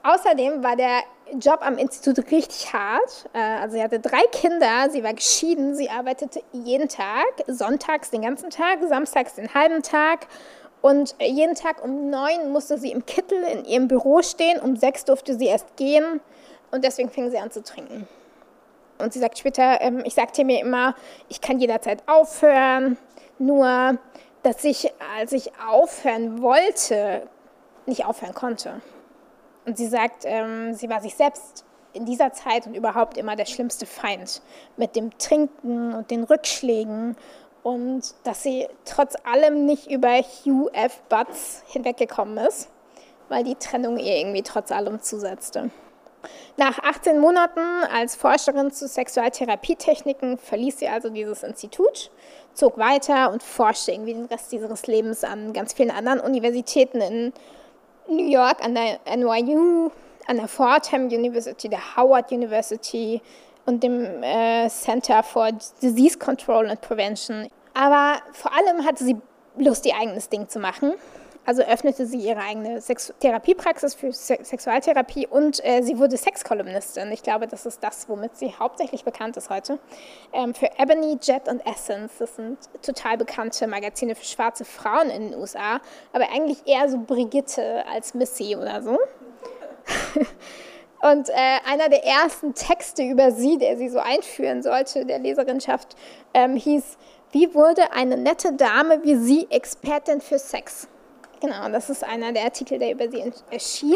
Außerdem 0.02 0.62
war 0.62 0.76
der 0.76 1.00
Job 1.40 1.60
am 1.60 1.78
Institut 1.78 2.30
richtig 2.30 2.72
hart. 2.72 3.28
Äh, 3.32 3.38
also 3.38 3.76
sie 3.76 3.82
hatte 3.82 4.00
drei 4.00 4.22
Kinder, 4.32 4.90
sie 4.90 5.02
war 5.02 5.14
geschieden, 5.14 5.74
sie 5.74 5.90
arbeitete 5.90 6.42
jeden 6.52 6.88
Tag, 6.88 7.26
sonntags 7.46 8.10
den 8.10 8.22
ganzen 8.22 8.50
Tag, 8.50 8.78
samstags 8.88 9.34
den 9.34 9.52
halben 9.54 9.82
Tag. 9.82 10.26
Und 10.80 11.16
jeden 11.20 11.54
Tag 11.54 11.82
um 11.82 12.10
neun 12.10 12.50
musste 12.52 12.78
sie 12.78 12.92
im 12.92 13.04
Kittel 13.04 13.42
in 13.42 13.64
ihrem 13.64 13.88
Büro 13.88 14.22
stehen, 14.22 14.60
um 14.60 14.76
sechs 14.76 15.04
durfte 15.04 15.36
sie 15.36 15.46
erst 15.46 15.76
gehen 15.76 16.20
und 16.70 16.84
deswegen 16.84 17.10
fing 17.10 17.30
sie 17.30 17.38
an 17.38 17.50
zu 17.50 17.62
trinken. 17.62 18.06
Und 18.98 19.12
sie 19.12 19.18
sagt 19.18 19.38
später, 19.38 19.80
ähm, 19.80 20.02
ich 20.04 20.14
sagte 20.14 20.44
mir 20.44 20.60
immer, 20.60 20.94
ich 21.28 21.40
kann 21.40 21.58
jederzeit 21.58 22.02
aufhören, 22.06 22.96
nur, 23.38 23.98
dass 24.42 24.64
ich, 24.64 24.92
als 25.16 25.32
ich 25.32 25.52
aufhören 25.60 26.42
wollte, 26.42 27.22
nicht 27.86 28.04
aufhören 28.04 28.34
konnte. 28.34 28.80
Und 29.68 29.76
sie 29.76 29.86
sagt, 29.86 30.22
ähm, 30.24 30.72
sie 30.72 30.88
war 30.88 31.02
sich 31.02 31.14
selbst 31.14 31.62
in 31.92 32.06
dieser 32.06 32.32
Zeit 32.32 32.66
und 32.66 32.72
überhaupt 32.72 33.18
immer 33.18 33.36
der 33.36 33.44
schlimmste 33.44 33.84
Feind 33.84 34.40
mit 34.78 34.96
dem 34.96 35.16
Trinken 35.18 35.92
und 35.92 36.10
den 36.10 36.24
Rückschlägen 36.24 37.16
und 37.62 38.14
dass 38.24 38.42
sie 38.42 38.66
trotz 38.86 39.14
allem 39.30 39.66
nicht 39.66 39.90
über 39.90 40.08
Hugh 40.08 40.70
F. 40.72 41.02
Butts 41.10 41.62
hinweggekommen 41.66 42.38
ist, 42.38 42.70
weil 43.28 43.44
die 43.44 43.56
Trennung 43.56 43.98
ihr 43.98 44.16
irgendwie 44.16 44.42
trotz 44.42 44.72
allem 44.72 45.02
zusetzte. 45.02 45.70
Nach 46.56 46.78
18 46.78 47.18
Monaten 47.18 47.60
als 47.94 48.16
Forscherin 48.16 48.70
zu 48.70 48.88
Sexualtherapietechniken 48.88 50.38
verließ 50.38 50.78
sie 50.78 50.88
also 50.88 51.10
dieses 51.10 51.42
Institut, 51.42 52.10
zog 52.54 52.78
weiter 52.78 53.30
und 53.30 53.42
forschte 53.42 53.92
irgendwie 53.92 54.14
den 54.14 54.24
Rest 54.24 54.50
ihres 54.54 54.86
Lebens 54.86 55.24
an 55.24 55.52
ganz 55.52 55.74
vielen 55.74 55.90
anderen 55.90 56.20
Universitäten 56.20 57.02
in 57.02 57.32
New 58.08 58.28
York, 58.28 58.64
an 58.64 58.74
der 58.74 58.98
NYU, 59.16 59.90
an 60.26 60.36
der 60.36 60.48
Fordham 60.48 61.06
University, 61.06 61.68
der 61.68 61.96
Howard 61.96 62.32
University 62.32 63.20
und 63.66 63.82
dem 63.82 64.22
äh, 64.22 64.68
Center 64.68 65.22
for 65.22 65.50
Disease 65.82 66.18
Control 66.18 66.68
and 66.70 66.80
Prevention. 66.80 67.48
Aber 67.74 68.20
vor 68.32 68.52
allem 68.52 68.84
hatte 68.84 69.04
sie 69.04 69.16
Lust, 69.56 69.86
ihr 69.86 69.96
eigenes 69.96 70.28
Ding 70.28 70.48
zu 70.48 70.58
machen 70.58 70.94
also 71.48 71.62
öffnete 71.62 72.04
sie 72.04 72.18
ihre 72.18 72.40
eigene 72.40 72.78
Sex 72.82 73.10
Therapiepraxis 73.20 73.94
für 73.94 74.12
Se 74.12 74.36
Sexualtherapie 74.42 75.26
und 75.26 75.64
äh, 75.64 75.80
sie 75.80 75.98
wurde 75.98 76.18
Sexkolumnistin. 76.18 77.10
Ich 77.10 77.22
glaube, 77.22 77.46
das 77.46 77.64
ist 77.64 77.82
das, 77.82 78.06
womit 78.06 78.36
sie 78.36 78.52
hauptsächlich 78.58 79.02
bekannt 79.02 79.38
ist 79.38 79.48
heute. 79.48 79.78
Ähm, 80.34 80.52
für 80.52 80.68
Ebony, 80.76 81.16
Jet 81.22 81.48
und 81.48 81.66
Essence. 81.66 82.12
Das 82.18 82.36
sind 82.36 82.58
total 82.82 83.16
bekannte 83.16 83.66
Magazine 83.66 84.14
für 84.14 84.26
schwarze 84.26 84.66
Frauen 84.66 85.08
in 85.08 85.30
den 85.30 85.40
USA, 85.40 85.80
aber 86.12 86.26
eigentlich 86.30 86.66
eher 86.66 86.86
so 86.90 86.98
Brigitte 86.98 87.82
als 87.90 88.12
Missy 88.12 88.54
oder 88.54 88.82
so. 88.82 88.98
Und 91.00 91.28
äh, 91.28 91.32
einer 91.64 91.88
der 91.88 92.04
ersten 92.04 92.52
Texte 92.54 93.04
über 93.04 93.30
sie, 93.30 93.56
der 93.56 93.78
sie 93.78 93.88
so 93.88 94.00
einführen 94.00 94.62
sollte, 94.64 95.06
der 95.06 95.20
Leserinschaft, 95.20 95.96
ähm, 96.34 96.56
hieß, 96.56 96.98
wie 97.30 97.54
wurde 97.54 97.92
eine 97.92 98.16
nette 98.18 98.52
Dame 98.52 99.02
wie 99.04 99.14
Sie 99.14 99.46
Expertin 99.48 100.20
für 100.20 100.40
Sex? 100.40 100.88
Genau, 101.40 101.68
das 101.68 101.88
ist 101.88 102.04
einer 102.04 102.32
der 102.32 102.44
Artikel, 102.44 102.78
der 102.78 102.92
über 102.92 103.10
sie 103.10 103.32
erschien. 103.50 103.94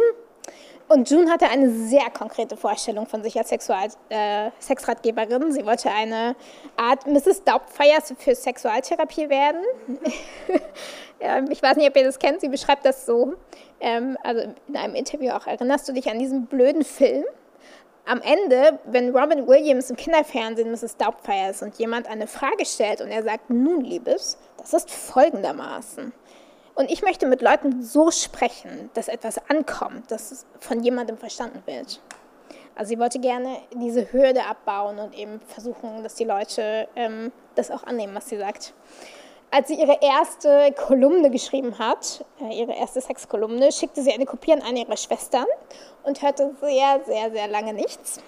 Und 0.88 1.08
June 1.10 1.30
hatte 1.30 1.48
eine 1.48 1.70
sehr 1.70 2.10
konkrete 2.10 2.56
Vorstellung 2.56 3.06
von 3.06 3.22
sich 3.22 3.38
als 3.38 3.48
Sexual 3.48 3.88
äh, 4.10 4.50
Sexratgeberin. 4.58 5.50
Sie 5.50 5.64
wollte 5.64 5.90
eine 5.90 6.36
Art 6.76 7.06
Mrs. 7.06 7.44
Doubtfires 7.44 8.12
für 8.18 8.34
Sexualtherapie 8.34 9.28
werden. 9.30 9.62
ja, 11.20 11.42
ich 11.50 11.62
weiß 11.62 11.76
nicht, 11.76 11.88
ob 11.88 11.96
ihr 11.96 12.04
das 12.04 12.18
kennt. 12.18 12.42
Sie 12.42 12.48
beschreibt 12.48 12.84
das 12.84 13.06
so. 13.06 13.34
Ähm, 13.80 14.18
also 14.22 14.42
in 14.68 14.76
einem 14.76 14.94
Interview 14.94 15.30
auch. 15.30 15.46
Erinnerst 15.46 15.88
du 15.88 15.92
dich 15.92 16.10
an 16.10 16.18
diesen 16.18 16.46
blöden 16.46 16.84
Film? 16.84 17.24
Am 18.04 18.20
Ende, 18.20 18.80
wenn 18.84 19.16
Robin 19.16 19.46
Williams 19.46 19.88
im 19.88 19.96
Kinderfernsehen 19.96 20.70
Mrs. 20.70 20.96
Doubtfire 20.96 21.54
und 21.62 21.78
jemand 21.78 22.08
eine 22.08 22.26
Frage 22.26 22.66
stellt 22.66 23.00
und 23.00 23.08
er 23.08 23.22
sagt, 23.22 23.48
nun, 23.48 23.80
Liebes, 23.82 24.36
das 24.58 24.74
ist 24.74 24.90
folgendermaßen. 24.90 26.12
Und 26.74 26.90
ich 26.90 27.02
möchte 27.02 27.26
mit 27.26 27.42
Leuten 27.42 27.82
so 27.82 28.10
sprechen, 28.10 28.90
dass 28.94 29.08
etwas 29.08 29.38
ankommt, 29.50 30.10
dass 30.10 30.32
es 30.32 30.46
von 30.58 30.82
jemandem 30.82 31.18
verstanden 31.18 31.62
wird. 31.66 32.00
Also 32.74 32.90
sie 32.90 32.98
wollte 32.98 33.18
gerne 33.18 33.58
diese 33.74 34.12
Hürde 34.12 34.44
abbauen 34.46 34.98
und 34.98 35.14
eben 35.14 35.40
versuchen, 35.46 36.02
dass 36.02 36.14
die 36.14 36.24
Leute 36.24 36.88
ähm, 36.96 37.30
das 37.54 37.70
auch 37.70 37.84
annehmen, 37.84 38.14
was 38.14 38.28
sie 38.28 38.38
sagt. 38.38 38.72
Als 39.50 39.68
sie 39.68 39.74
ihre 39.74 39.98
erste 40.00 40.72
Kolumne 40.72 41.30
geschrieben 41.30 41.78
hat, 41.78 42.24
äh, 42.40 42.58
ihre 42.58 42.72
erste 42.74 43.02
Sexkolumne, 43.02 43.70
schickte 43.70 44.00
sie 44.02 44.10
eine 44.10 44.24
Kopie 44.24 44.54
an 44.54 44.62
eine 44.62 44.80
ihrer 44.80 44.96
Schwestern 44.96 45.44
und 46.04 46.22
hörte 46.22 46.54
sehr, 46.62 47.02
sehr, 47.04 47.30
sehr 47.30 47.48
lange 47.48 47.74
nichts. 47.74 48.20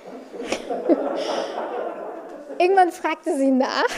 Irgendwann 2.58 2.92
fragte 2.92 3.34
sie 3.38 3.50
nach, 3.50 3.88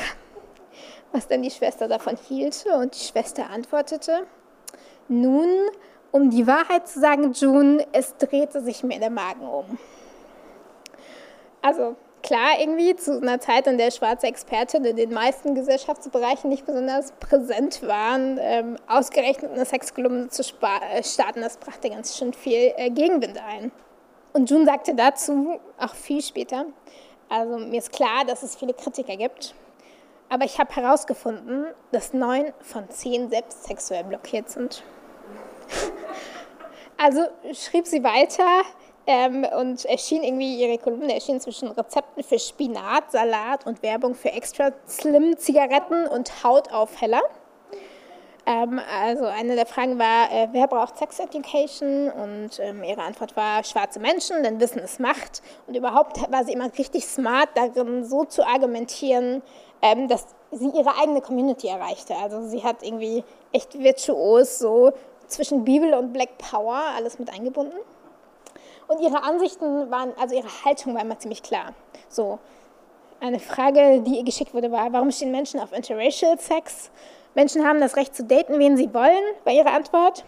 was 1.17 1.29
denn 1.29 1.43
die 1.43 1.51
Schwester 1.51 1.89
davon 1.89 2.17
hielte, 2.29 2.75
und 2.75 2.95
die 2.95 3.05
Schwester 3.05 3.49
antwortete, 3.49 4.27
nun, 5.09 5.49
um 6.11 6.31
die 6.31 6.47
Wahrheit 6.47 6.87
zu 6.87 7.01
sagen, 7.01 7.33
June, 7.33 7.87
es 7.93 8.17
drehte 8.19 8.61
sich 8.61 8.83
mir 8.83 8.99
der 8.99 9.11
Magen 9.11 9.49
um. 9.49 9.79
Also 11.63 11.97
klar, 12.23 12.61
irgendwie 12.61 12.95
zu 12.97 13.21
einer 13.21 13.41
Zeit, 13.41 13.67
in 13.67 13.79
der 13.79 13.91
schwarze 13.91 14.27
Experten 14.27 14.85
in 14.85 14.97
den 14.97 15.13
meisten 15.13 15.55
Gesellschaftsbereichen 15.55 16.51
nicht 16.51 16.67
besonders 16.67 17.13
präsent 17.13 17.87
waren, 17.87 18.39
ähm, 18.41 18.77
ausgerechnet 18.87 19.53
eine 19.53 19.65
Sexkolumne 19.65 20.29
zu 20.29 20.43
äh, 20.43 21.03
starten, 21.03 21.41
das 21.41 21.57
brachte 21.57 21.89
ganz 21.89 22.17
schön 22.17 22.35
viel 22.35 22.75
äh, 22.77 22.91
Gegenwind 22.91 23.39
ein. 23.39 23.73
Und 24.35 24.51
June 24.51 24.67
sagte 24.67 24.95
dazu, 24.95 25.59
auch 25.79 25.95
viel 25.95 26.21
später, 26.21 26.67
also 27.31 27.57
mir 27.57 27.79
ist 27.79 27.91
klar, 27.91 28.25
dass 28.27 28.43
es 28.43 28.55
viele 28.55 28.75
Kritiker 28.75 29.17
gibt, 29.17 29.55
aber 30.29 30.45
ich 30.45 30.59
habe 30.59 30.75
herausgefunden, 30.75 31.67
dass 31.93 32.13
neun 32.13 32.53
von 32.61 32.89
zehn 32.91 33.31
selbst 33.31 33.65
sexuell 33.65 34.05
blockiert 34.05 34.49
sind. 34.49 34.83
Also 36.99 37.27
schrieb 37.53 37.87
sie 37.87 38.03
weiter 38.03 38.63
ähm, 39.07 39.45
und 39.45 39.85
erschien 39.85 40.23
irgendwie, 40.23 40.63
ihre 40.63 40.79
Kolumne 40.79 41.13
erschien 41.13 41.39
zwischen 41.41 41.71
Rezepten 41.71 42.23
für 42.23 42.39
Spinat, 42.39 43.13
Salat 43.13 43.67
und 43.67 43.83
Werbung 43.83 44.15
für 44.15 44.33
extra 44.33 44.73
slim 44.89 45.37
Zigaretten 45.37 46.07
und 46.07 46.43
Hautaufheller. 46.43 47.21
Ähm, 48.47 48.81
also 49.01 49.25
eine 49.25 49.57
der 49.57 49.67
Fragen 49.67 49.99
war, 49.99 50.31
äh, 50.31 50.49
wer 50.53 50.69
braucht 50.69 50.97
Sex 50.97 51.19
Education? 51.19 52.11
Und 52.11 52.61
ähm, 52.61 52.85
ihre 52.85 53.03
Antwort 53.03 53.37
war 53.37 53.65
schwarze 53.65 53.99
Menschen, 53.99 54.45
denn 54.45 54.61
Wissen 54.61 54.79
ist 54.79 55.01
Macht. 55.01 55.43
Und 55.67 55.77
überhaupt 55.77 56.31
war 56.31 56.45
sie 56.45 56.53
immer 56.53 56.71
richtig 56.79 57.07
smart 57.07 57.49
darin, 57.55 58.05
so 58.05 58.25
zu 58.25 58.47
argumentieren, 58.47 59.43
ähm, 59.83 60.07
dass 60.07 60.27
sie 60.53 60.71
ihre 60.71 60.97
eigene 60.97 61.21
Community 61.21 61.67
erreichte. 61.67 62.15
Also 62.15 62.47
sie 62.47 62.63
hat 62.63 62.85
irgendwie 62.85 63.25
echt 63.53 63.77
virtuos 63.79 64.61
so 64.61 64.93
zwischen 65.27 65.65
Bibel 65.65 65.93
und 65.95 66.13
Black 66.13 66.39
Power 66.39 66.81
alles 66.97 67.19
mit 67.19 67.33
eingebunden. 67.33 67.77
Und 68.87 69.01
ihre 69.01 69.25
Ansichten 69.25 69.91
waren, 69.91 70.13
also 70.21 70.37
ihre 70.37 70.65
Haltung 70.65 70.95
war 70.95 71.03
immer 71.03 71.19
ziemlich 71.19 71.43
klar. 71.43 71.73
So, 72.09 72.39
eine 73.19 73.41
Frage, 73.41 74.03
die 74.03 74.19
ihr 74.19 74.25
geschickt 74.25 74.55
wurde, 74.55 74.71
war, 74.71 74.93
warum 74.93 75.11
stehen 75.11 75.33
Menschen 75.33 75.59
auf 75.59 75.73
Interracial 75.73 76.39
Sex? 76.39 76.93
Menschen 77.37 77.67
haben 77.67 77.83
das 77.83 77.97
Recht 77.97 78.17
zu 78.17 78.25
daten, 78.25 78.59
wen 78.59 78.79
sie 78.79 78.95
wollen, 78.95 79.23
war 79.45 79.53
ihre 79.53 79.71
Antwort. 79.71 80.25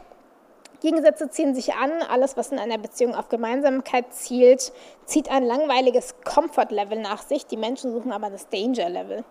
Gegensätze 0.80 1.30
ziehen 1.30 1.54
sich 1.54 1.72
an. 1.72 1.90
Alles, 2.02 2.36
was 2.36 2.52
in 2.52 2.58
einer 2.58 2.76
Beziehung 2.76 3.14
auf 3.14 3.30
Gemeinsamkeit 3.30 4.12
zielt, 4.12 4.72
zieht 5.06 5.30
ein 5.30 5.42
langweiliges 5.42 6.16
Comfort-Level 6.20 7.00
nach 7.00 7.22
sich. 7.22 7.46
Die 7.46 7.56
Menschen 7.56 7.92
suchen 7.92 8.12
aber 8.12 8.28
das 8.28 8.50
Danger-Level. 8.50 9.24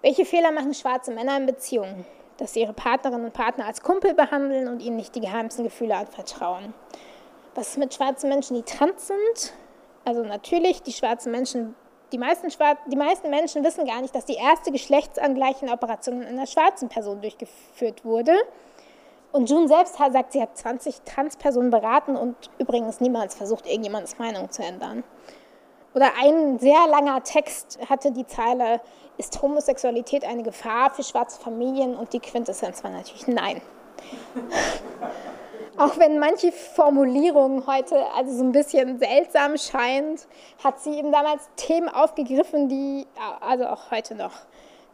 Welche 0.00 0.24
Fehler 0.24 0.52
machen 0.52 0.72
schwarze 0.72 1.12
Männer 1.12 1.36
in 1.36 1.44
Beziehungen? 1.44 2.06
Dass 2.38 2.54
sie 2.54 2.62
ihre 2.62 2.72
Partnerinnen 2.72 3.26
und 3.26 3.34
Partner 3.34 3.66
als 3.66 3.82
Kumpel 3.82 4.14
behandeln 4.14 4.66
und 4.66 4.80
ihnen 4.80 4.96
nicht 4.96 5.14
die 5.14 5.20
geheimsten 5.20 5.64
Gefühle 5.64 5.96
anvertrauen. 5.96 6.72
Was 7.54 7.68
ist 7.68 7.78
mit 7.78 7.92
schwarzen 7.92 8.30
Menschen, 8.30 8.56
die 8.56 8.62
trans 8.62 9.06
sind? 9.06 9.52
Also 10.06 10.22
natürlich, 10.22 10.82
die 10.82 10.92
schwarzen 10.92 11.30
Menschen, 11.30 11.76
die 12.14 12.18
meisten, 12.18 12.46
die 12.86 12.96
meisten 12.96 13.28
Menschen 13.28 13.64
wissen 13.64 13.86
gar 13.86 14.00
nicht, 14.00 14.14
dass 14.14 14.24
die 14.24 14.36
erste 14.36 14.70
geschlechtsangleichende 14.70 15.74
Operation 15.74 16.22
in 16.22 16.28
einer 16.28 16.46
schwarzen 16.46 16.88
Person 16.88 17.20
durchgeführt 17.20 18.04
wurde. 18.04 18.36
Und 19.32 19.50
June 19.50 19.66
selbst 19.66 19.96
sagt, 19.96 20.30
sie 20.30 20.40
hat 20.40 20.56
20 20.56 21.00
Transpersonen 21.00 21.70
beraten 21.70 22.14
und 22.14 22.36
übrigens 22.58 23.00
niemals 23.00 23.34
versucht, 23.34 23.66
irgendjemandes 23.66 24.16
Meinung 24.18 24.48
zu 24.48 24.62
ändern. 24.62 25.02
Oder 25.92 26.12
ein 26.22 26.60
sehr 26.60 26.86
langer 26.86 27.20
Text 27.24 27.80
hatte 27.90 28.12
die 28.12 28.26
Zeile, 28.28 28.80
ist 29.18 29.42
Homosexualität 29.42 30.24
eine 30.24 30.44
Gefahr 30.44 30.90
für 30.90 31.02
schwarze 31.02 31.40
Familien? 31.40 31.96
Und 31.96 32.12
die 32.12 32.20
Quintessenz 32.20 32.84
war 32.84 32.92
natürlich 32.92 33.26
nein. 33.26 33.60
Auch 35.76 35.98
wenn 35.98 36.20
manche 36.20 36.52
Formulierung 36.52 37.66
heute 37.66 37.96
also 38.14 38.36
so 38.36 38.44
ein 38.44 38.52
bisschen 38.52 38.98
seltsam 38.98 39.56
scheint, 39.56 40.28
hat 40.62 40.80
sie 40.80 40.96
eben 40.98 41.10
damals 41.10 41.48
Themen 41.56 41.88
aufgegriffen, 41.88 42.68
die 42.68 43.06
also 43.40 43.66
auch 43.66 43.90
heute 43.90 44.14
noch 44.14 44.32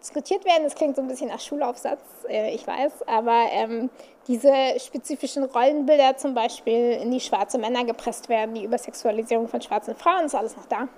diskutiert 0.00 0.46
werden. 0.46 0.64
Das 0.64 0.74
klingt 0.74 0.96
so 0.96 1.02
ein 1.02 1.08
bisschen 1.08 1.28
nach 1.28 1.40
Schulaufsatz, 1.40 2.00
äh, 2.28 2.54
ich 2.54 2.66
weiß, 2.66 3.06
aber 3.06 3.44
ähm, 3.50 3.90
diese 4.26 4.54
spezifischen 4.78 5.44
Rollenbilder 5.44 6.16
zum 6.16 6.32
Beispiel 6.32 6.92
in 6.92 7.10
die 7.10 7.20
schwarze 7.20 7.58
Männer 7.58 7.84
gepresst 7.84 8.30
werden, 8.30 8.54
die 8.54 8.64
Übersexualisierung 8.64 9.48
von 9.48 9.60
schwarzen 9.60 9.94
Frauen, 9.94 10.24
ist 10.24 10.34
alles 10.34 10.56
noch 10.56 10.66
da. 10.66 10.88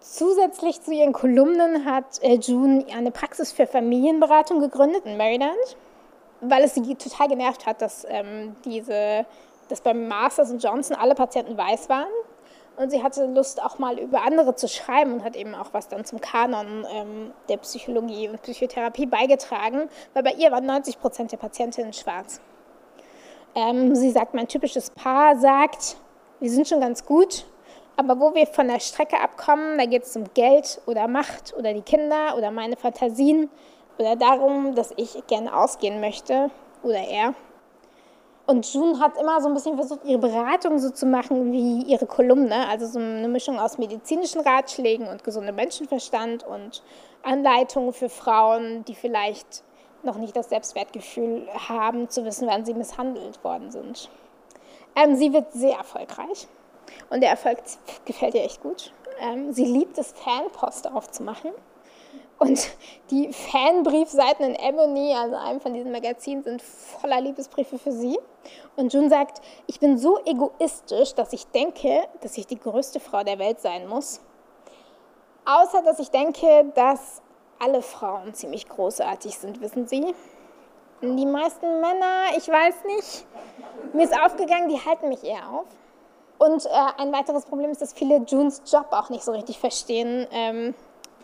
Zusätzlich 0.00 0.80
zu 0.80 0.92
ihren 0.92 1.12
Kolumnen 1.12 1.84
hat 1.84 2.22
äh, 2.22 2.34
June 2.36 2.86
eine 2.96 3.10
Praxis 3.10 3.52
für 3.52 3.66
Familienberatung 3.66 4.60
gegründet 4.60 5.02
in 5.04 5.18
Maryland, 5.18 5.76
weil 6.40 6.64
es 6.64 6.74
sie 6.74 6.94
total 6.94 7.28
genervt 7.28 7.66
hat, 7.66 7.80
dass, 7.82 8.06
ähm, 8.08 8.56
diese, 8.64 9.26
dass 9.68 9.80
beim 9.80 10.08
Masters 10.08 10.50
und 10.50 10.62
Johnson 10.62 10.96
alle 10.96 11.14
Patienten 11.14 11.56
weiß 11.56 11.88
waren 11.88 12.08
und 12.76 12.90
sie 12.90 13.02
hatte 13.02 13.26
Lust, 13.26 13.62
auch 13.62 13.78
mal 13.78 13.98
über 13.98 14.22
andere 14.22 14.54
zu 14.54 14.68
schreiben 14.68 15.14
und 15.14 15.24
hat 15.24 15.36
eben 15.36 15.54
auch 15.54 15.72
was 15.72 15.88
dann 15.88 16.04
zum 16.04 16.20
Kanon 16.20 16.86
ähm, 16.92 17.32
der 17.48 17.56
Psychologie 17.58 18.28
und 18.28 18.42
Psychotherapie 18.42 19.06
beigetragen, 19.06 19.88
weil 20.14 20.22
bei 20.22 20.32
ihr 20.32 20.52
waren 20.52 20.66
90 20.66 21.00
Prozent 21.00 21.32
der 21.32 21.38
Patientinnen 21.38 21.92
schwarz. 21.92 22.40
Ähm, 23.54 23.94
sie 23.94 24.10
sagt, 24.10 24.34
mein 24.34 24.48
typisches 24.48 24.90
Paar 24.90 25.36
sagt, 25.38 25.96
wir 26.40 26.50
sind 26.50 26.68
schon 26.68 26.80
ganz 26.80 27.06
gut, 27.06 27.46
aber 27.96 28.20
wo 28.20 28.34
wir 28.34 28.46
von 28.46 28.68
der 28.68 28.80
Strecke 28.80 29.18
abkommen, 29.18 29.78
da 29.78 29.86
geht 29.86 30.02
es 30.02 30.14
um 30.14 30.24
Geld 30.34 30.82
oder 30.84 31.08
Macht 31.08 31.54
oder 31.56 31.72
die 31.72 31.80
Kinder 31.80 32.36
oder 32.36 32.50
meine 32.50 32.76
Fantasien 32.76 33.48
oder 33.98 34.16
darum, 34.16 34.74
dass 34.74 34.92
ich 34.96 35.26
gerne 35.26 35.56
ausgehen 35.56 36.00
möchte 36.00 36.50
oder 36.82 36.98
er. 36.98 37.34
Und 38.46 38.72
June 38.72 39.00
hat 39.00 39.18
immer 39.18 39.40
so 39.40 39.48
ein 39.48 39.54
bisschen 39.54 39.74
versucht, 39.74 40.04
ihre 40.04 40.20
Beratung 40.20 40.78
so 40.78 40.90
zu 40.90 41.04
machen 41.04 41.52
wie 41.52 41.82
ihre 41.82 42.06
Kolumne, 42.06 42.68
also 42.68 42.86
so 42.86 43.00
eine 43.00 43.26
Mischung 43.26 43.58
aus 43.58 43.76
medizinischen 43.76 44.40
Ratschlägen 44.40 45.08
und 45.08 45.24
gesundem 45.24 45.56
Menschenverstand 45.56 46.46
und 46.46 46.82
Anleitungen 47.24 47.92
für 47.92 48.08
Frauen, 48.08 48.84
die 48.84 48.94
vielleicht 48.94 49.64
noch 50.04 50.16
nicht 50.16 50.36
das 50.36 50.48
Selbstwertgefühl 50.48 51.48
haben, 51.68 52.08
zu 52.08 52.24
wissen, 52.24 52.46
wann 52.46 52.64
sie 52.64 52.74
misshandelt 52.74 53.42
worden 53.42 53.72
sind. 53.72 54.08
Ähm, 54.94 55.16
sie 55.16 55.32
wird 55.32 55.52
sehr 55.52 55.78
erfolgreich 55.78 56.46
und 57.10 57.22
der 57.22 57.30
Erfolg 57.30 57.58
gefällt 58.04 58.34
ihr 58.34 58.44
echt 58.44 58.62
gut. 58.62 58.92
Ähm, 59.20 59.52
sie 59.52 59.64
liebt 59.64 59.98
es, 59.98 60.12
Fanpost 60.12 60.88
aufzumachen. 60.88 61.50
Und 62.38 62.68
die 63.10 63.32
Fanbriefseiten 63.32 64.44
in 64.44 64.54
Ebony, 64.54 65.14
also 65.14 65.36
einem 65.36 65.60
von 65.60 65.72
diesen 65.72 65.90
Magazinen, 65.90 66.42
sind 66.42 66.60
voller 66.60 67.20
Liebesbriefe 67.20 67.78
für 67.78 67.92
sie. 67.92 68.18
Und 68.76 68.92
June 68.92 69.08
sagt, 69.08 69.40
ich 69.66 69.80
bin 69.80 69.96
so 69.96 70.18
egoistisch, 70.24 71.14
dass 71.14 71.32
ich 71.32 71.46
denke, 71.46 72.06
dass 72.20 72.36
ich 72.36 72.46
die 72.46 72.58
größte 72.58 73.00
Frau 73.00 73.22
der 73.22 73.38
Welt 73.38 73.60
sein 73.60 73.88
muss. 73.88 74.20
Außer 75.46 75.82
dass 75.82 75.98
ich 75.98 76.10
denke, 76.10 76.66
dass 76.74 77.22
alle 77.58 77.80
Frauen 77.80 78.34
ziemlich 78.34 78.68
großartig 78.68 79.38
sind, 79.38 79.60
wissen 79.62 79.86
Sie. 79.86 80.14
Die 81.00 81.26
meisten 81.26 81.80
Männer, 81.80 82.36
ich 82.36 82.48
weiß 82.48 82.74
nicht, 82.86 83.26
mir 83.94 84.04
ist 84.04 84.18
aufgegangen, 84.18 84.68
die 84.68 84.84
halten 84.84 85.08
mich 85.08 85.24
eher 85.24 85.48
auf. 85.50 85.66
Und 86.38 86.66
äh, 86.66 86.68
ein 86.98 87.12
weiteres 87.12 87.46
Problem 87.46 87.70
ist, 87.70 87.80
dass 87.80 87.94
viele 87.94 88.18
Junes 88.26 88.62
Job 88.70 88.88
auch 88.90 89.08
nicht 89.08 89.24
so 89.24 89.32
richtig 89.32 89.58
verstehen. 89.58 90.26
Ähm, 90.30 90.74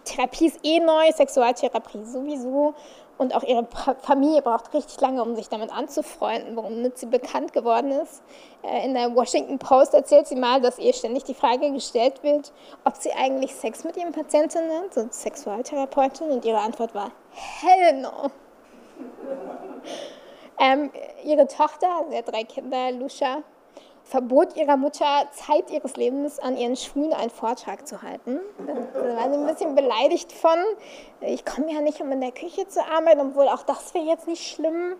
Therapie 0.05 0.47
ist 0.47 0.61
eh 0.63 0.81
neu, 0.81 1.11
Sexualtherapie 1.13 2.05
sowieso. 2.05 2.75
Und 3.19 3.37
auch 3.37 3.45
ihre 3.45 3.69
Familie 4.01 4.43
braucht 4.43 4.75
richtig 4.75 5.01
lange, 5.01 5.23
um 5.23 5.37
sich 5.37 5.49
damit 5.49 5.71
anzufreunden, 5.71 6.57
womit 6.57 6.99
sie 6.99 7.07
bekannt 7.07 7.53
geworden 7.53 7.93
ist. 7.93 8.23
Äh, 8.63 8.85
in 8.85 8.95
der 8.95 9.15
Washington 9.15 9.59
Post 9.59 9.95
erzählt 9.95 10.27
sie 10.27 10.35
mal, 10.35 10.61
dass 10.61 10.79
ihr 10.79 10.93
ständig 10.93 11.25
die 11.25 11.35
Frage 11.35 11.71
gestellt 11.71 12.23
wird, 12.23 12.53
ob 12.85 12.97
sie 12.97 13.13
eigentlich 13.13 13.55
Sex 13.55 13.85
mit 13.85 13.97
ihren 13.97 14.13
Patientinnen, 14.13 14.91
so 14.91 15.07
Sexualtherapeutin, 15.11 16.31
und 16.31 16.45
ihre 16.45 16.59
Antwort 16.59 16.95
war, 16.95 17.13
hell 17.31 18.01
no. 18.01 18.11
ähm, 20.59 20.91
ihre 21.23 21.47
Tochter, 21.47 22.05
sie 22.11 22.17
hat 22.17 22.33
drei 22.33 22.45
Kinder, 22.45 22.91
Lucia, 22.93 23.43
verbot 24.13 24.57
ihrer 24.57 24.77
Mutter 24.77 25.27
Zeit 25.33 25.71
ihres 25.71 25.97
Lebens 25.97 26.39
an 26.39 26.55
ihren 26.59 26.77
Schulen 26.77 27.15
einen 27.15 27.31
Vortrag 27.31 27.89
zu 27.89 28.03
halten. 28.03 28.41
Da 28.93 29.17
war 29.17 29.31
sie 29.31 29.39
ein 29.39 29.47
bisschen 29.47 29.75
beleidigt 29.75 30.33
von, 30.33 30.59
ich 31.23 31.47
komme 31.47 31.73
ja 31.73 31.81
nicht, 31.81 31.99
um 32.03 32.13
in 32.13 32.21
der 32.21 32.31
Küche 32.31 32.69
zu 32.69 32.85
arbeiten, 32.85 33.21
obwohl 33.21 33.49
auch 33.49 33.63
das 33.63 33.95
wäre 33.95 34.05
jetzt 34.05 34.29
nicht 34.29 34.47
schlimm. 34.47 34.97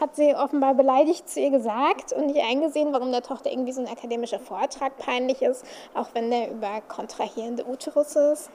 Hat 0.00 0.16
sie 0.16 0.34
offenbar 0.34 0.74
beleidigt 0.74 1.28
zu 1.28 1.40
ihr 1.40 1.50
gesagt 1.50 2.14
und 2.14 2.26
nicht 2.26 2.42
eingesehen, 2.42 2.92
warum 2.94 3.12
der 3.12 3.22
Tochter 3.22 3.50
irgendwie 3.50 3.72
so 3.72 3.82
ein 3.82 3.86
akademischer 3.86 4.38
Vortrag 4.38 4.96
peinlich 4.96 5.42
ist, 5.42 5.64
auch 5.94 6.08
wenn 6.14 6.30
der 6.30 6.50
über 6.50 6.80
kontrahierende 6.88 7.66
Uterus 7.66 8.16
ist. 8.16 8.50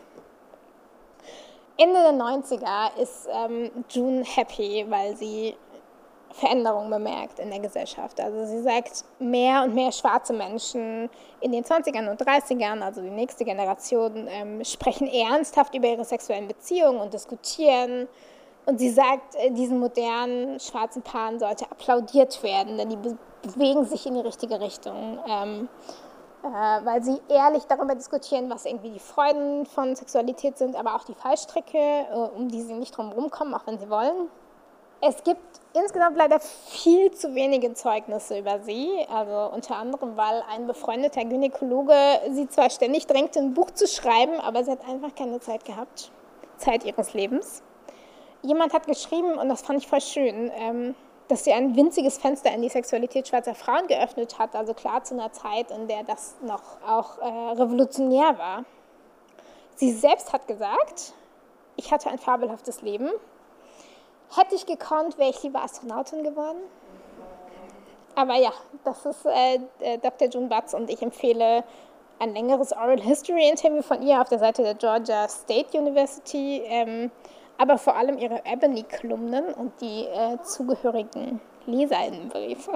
Ende 1.77 1.99
der 2.01 2.13
90er 2.13 2.97
ist 2.99 3.27
ähm, 3.32 3.71
June 3.89 4.23
happy, 4.23 4.86
weil 4.89 5.15
sie 5.15 5.56
Veränderung 6.34 6.89
bemerkt 6.89 7.39
in 7.39 7.50
der 7.50 7.60
Gesellschaft. 7.60 8.19
Also 8.19 8.46
sie 8.46 8.62
sagt, 8.62 9.06
mehr 9.19 9.63
und 9.63 9.76
mehr 9.76 9.91
schwarze 9.91 10.34
Menschen 10.34 11.10
in 11.41 11.52
den 11.52 11.63
20ern 11.63 12.10
und 12.10 12.19
30ern, 12.22 12.82
also 12.82 13.02
die 13.02 13.10
nächste 13.10 13.46
Generation, 13.46 14.28
ähm, 14.28 14.63
sprechen 14.63 15.08
ernsthaft 15.08 15.76
über 15.76 15.88
ihre 15.88 16.06
sexuellen 16.06 16.48
Beziehungen 16.48 17.00
und 17.00 17.13
diskutieren. 17.13 18.08
Und 18.65 18.80
sie 18.80 18.89
sagt, 18.89 19.36
äh, 19.36 19.52
diesen 19.52 19.80
modernen 19.80 20.60
schwarzen 20.60 21.02
Paaren 21.02 21.39
sollte 21.39 21.65
applaudiert 21.65 22.41
werden, 22.43 22.78
denn 22.78 22.89
die 22.89 22.98
be 22.98 23.17
bewegen 23.43 23.84
sich 23.84 24.06
in 24.06 24.13
die 24.13 24.22
richtige 24.22 24.62
Richtung. 24.62 25.19
Ähm, 25.28 25.67
äh, 26.43 26.48
weil 26.86 27.04
sie 27.04 27.19
ehrlich 27.30 27.63
darüber 27.65 27.93
diskutieren, 27.93 28.50
was 28.50 28.65
irgendwie 28.65 28.91
die 28.91 29.00
Freuden 29.00 29.65
von 29.65 29.96
Sexualität 29.96 30.58
sind, 30.58 30.78
aber 30.78 30.96
auch 30.96 31.04
die 31.04 31.13
Fallstricke, 31.13 31.78
äh, 31.78 32.30
um 32.36 32.50
die 32.50 32.62
sie 32.62 32.74
nicht 32.74 32.98
drum 32.98 33.30
kommen, 33.32 33.54
auch 33.54 33.65
wenn 33.65 33.80
sie 33.80 33.89
wollen. 33.89 34.30
Es 35.05 35.21
gibt 35.25 35.41
insgesamt 35.73 36.15
leider 36.15 36.39
viel 36.39 37.11
zu 37.11 37.35
wenige 37.35 37.73
Zeugnisse 37.73 38.39
über 38.39 38.59
sie. 38.59 38.89
Also 39.13 39.53
unter 39.53 39.75
anderem, 39.75 40.15
weil 40.15 40.41
ein 40.49 40.65
befreundeter 40.65 41.25
Gynäkologe 41.25 41.93
sie 42.31 42.47
zwar 42.47 42.69
ständig 42.69 43.05
drängte, 43.05 43.39
ein 43.39 43.53
Buch 43.53 43.71
zu 43.71 43.85
schreiben, 43.85 44.39
aber 44.39 44.63
sie 44.63 44.71
hat 44.71 44.87
einfach 44.87 45.13
keine 45.13 45.41
Zeit 45.41 45.65
gehabt. 45.65 46.09
Zeit 46.55 46.85
ihres 46.85 47.13
Lebens. 47.13 47.63
Jemand 48.43 48.73
hat 48.73 48.87
geschrieben, 48.87 49.37
und 49.37 49.49
das 49.49 49.61
fand 49.61 49.81
ich 49.81 49.87
voll 49.89 49.99
schön, 49.99 50.49
ähm, 50.55 50.95
dass 51.27 51.43
sie 51.43 51.51
ein 51.51 51.75
winziges 51.75 52.17
Fenster 52.17 52.53
in 52.53 52.61
die 52.61 52.69
Sexualität 52.69 53.27
schwarzer 53.27 53.55
Frauen 53.55 53.87
geöffnet 53.87 54.39
hat. 54.39 54.55
Also 54.55 54.73
klar 54.73 55.03
zu 55.03 55.15
einer 55.15 55.33
Zeit, 55.33 55.69
in 55.71 55.89
der 55.89 56.03
das 56.03 56.35
noch 56.41 56.61
auch 56.87 57.17
äh, 57.17 57.25
revolutionär 57.61 58.37
war. 58.37 58.63
Sie 59.75 59.91
selbst 59.91 60.31
hat 60.31 60.47
gesagt, 60.47 61.13
ich 61.75 61.91
hatte 61.91 62.09
ein 62.09 62.19
fabelhaftes 62.19 62.81
Leben 62.81 63.09
Hätte 64.36 64.56
ich 64.56 64.65
gekonnt, 64.65 65.17
wäre 65.17 65.30
ich 65.30 65.43
lieber 65.43 65.62
Astronautin 65.62 66.24
geworden. 66.24 66.58
Aber 68.15 68.36
ja, 68.36 68.52
das 68.84 69.06
ist 69.06 69.26
äh, 69.26 69.60
äh 69.80 69.98
Dr. 69.98 70.28
June 70.28 70.48
Butts 70.48 70.74
und 70.74 70.89
ich 70.89 71.02
empfehle 71.02 71.63
ein 72.19 72.34
längeres 72.34 72.72
Oral 72.72 73.00
History 73.00 73.50
Interview 73.50 73.82
von 73.82 74.02
ihr 74.02 74.22
auf 74.22 74.30
der 74.30 74.39
Seite 74.39 74.63
der 74.63 74.76
Georgia 74.76 75.28
State 75.28 75.78
University. 75.78 76.62
Ähm, 76.65 77.12
aber 77.58 77.78
vor 77.78 77.96
allem 77.96 78.17
ihre 78.17 78.41
Ebony-Kolumnen 78.46 79.54
und 79.54 79.80
die 79.82 80.06
äh, 80.06 80.41
zugehörigen 80.43 81.39
Leserinnenbriefe. 81.65 82.74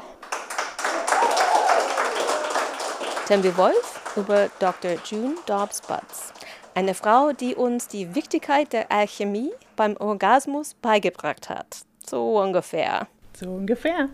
Tembi 3.28 3.58
Wolf 3.58 4.16
über 4.16 4.48
Dr. 4.60 4.92
June 5.06 5.36
Dobbs 5.46 5.82
Butts, 5.82 6.32
eine 6.76 6.94
Frau, 6.94 7.34
die 7.34 7.56
uns 7.56 7.88
die 7.88 8.16
Wichtigkeit 8.16 8.72
der 8.72 8.92
Alchemie 8.92 9.52
beim 9.78 9.96
Orgasmus 9.96 10.74
beigebracht 10.74 11.50
hat. 11.50 11.86
So 12.06 12.38
ungefähr. 12.38 13.08
So 13.34 13.52
ungefähr. 13.52 14.10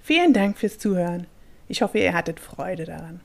Vielen 0.00 0.32
Dank 0.32 0.56
fürs 0.56 0.78
Zuhören. 0.78 1.26
Ich 1.68 1.82
hoffe, 1.82 1.98
ihr 1.98 2.14
hattet 2.14 2.40
Freude 2.40 2.86
daran. 2.86 3.20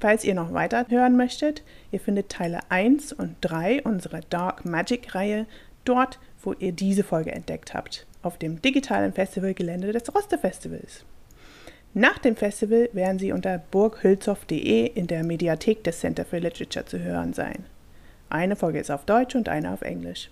Falls 0.00 0.24
ihr 0.24 0.34
noch 0.34 0.52
weiter 0.52 0.86
hören 0.88 1.16
möchtet, 1.16 1.62
ihr 1.90 2.00
findet 2.00 2.28
Teile 2.28 2.60
1 2.70 3.12
und 3.12 3.36
3 3.42 3.82
unserer 3.82 4.20
Dark 4.20 4.64
Magic 4.64 5.14
Reihe 5.14 5.46
dort, 5.84 6.18
wo 6.42 6.52
ihr 6.52 6.72
diese 6.72 7.02
Folge 7.02 7.32
entdeckt 7.32 7.74
habt, 7.74 8.06
auf 8.22 8.38
dem 8.38 8.62
digitalen 8.62 9.12
Festivalgelände 9.12 9.92
des 9.92 10.14
Roste 10.14 10.38
Festivals. 10.38 11.04
Nach 11.94 12.18
dem 12.18 12.36
Festival 12.36 12.90
werden 12.92 13.18
sie 13.18 13.32
unter 13.32 13.58
burghülshoff.de 13.58 14.86
in 14.86 15.06
der 15.06 15.24
Mediathek 15.24 15.82
des 15.82 16.00
Center 16.00 16.24
for 16.24 16.38
Literature 16.38 16.84
zu 16.84 17.00
hören 17.00 17.32
sein. 17.32 17.64
Eine 18.30 18.56
Folge 18.56 18.78
ist 18.78 18.90
auf 18.90 19.04
Deutsch 19.04 19.34
und 19.34 19.48
eine 19.48 19.72
auf 19.72 19.82
Englisch. 19.82 20.30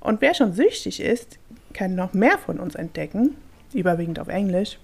Und 0.00 0.20
wer 0.20 0.34
schon 0.34 0.52
süchtig 0.52 1.00
ist, 1.00 1.38
kann 1.72 1.94
noch 1.94 2.12
mehr 2.12 2.38
von 2.38 2.58
uns 2.58 2.74
entdecken, 2.74 3.36
überwiegend 3.72 4.18
auf 4.18 4.28
Englisch, 4.28 4.78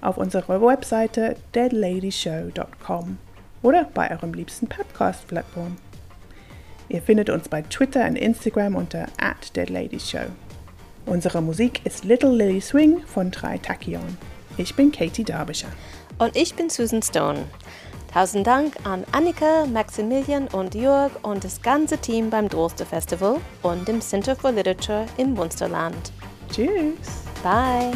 auf 0.00 0.16
unserer 0.16 0.62
Webseite 0.62 1.36
deadladyshow.com 1.54 3.18
oder 3.62 3.84
bei 3.92 4.10
eurem 4.10 4.32
liebsten 4.32 4.68
Podcast-Plattform. 4.68 5.76
Ihr 6.88 7.02
findet 7.02 7.30
uns 7.30 7.48
bei 7.48 7.62
Twitter 7.62 8.04
und 8.06 8.16
Instagram 8.16 8.74
unter 8.74 9.06
@deadladyshow. 9.54 10.26
Unsere 11.06 11.42
Musik 11.42 11.84
ist 11.84 12.04
Little 12.04 12.34
Lily 12.34 12.60
Swing 12.60 13.00
von 13.06 13.30
Tritachyon. 13.30 14.16
Ich 14.56 14.74
bin 14.74 14.92
Katie 14.92 15.24
Derbyshire. 15.24 15.72
Und 16.18 16.36
ich 16.36 16.54
bin 16.54 16.68
Susan 16.68 17.02
Stone. 17.02 17.44
Tausend 18.12 18.44
Dank 18.44 18.74
an 18.84 19.04
Annika, 19.12 19.66
Maximilian 19.66 20.48
und 20.48 20.74
Jörg 20.74 21.12
und 21.22 21.44
das 21.44 21.62
ganze 21.62 21.96
Team 21.96 22.28
beim 22.28 22.48
Droste 22.48 22.84
Festival 22.84 23.36
und 23.62 23.86
dem 23.86 24.00
Center 24.00 24.34
for 24.34 24.50
Literature 24.50 25.06
im 25.16 25.34
Munsterland. 25.34 26.12
Tschüss. 26.50 27.22
Bye. 27.44 27.92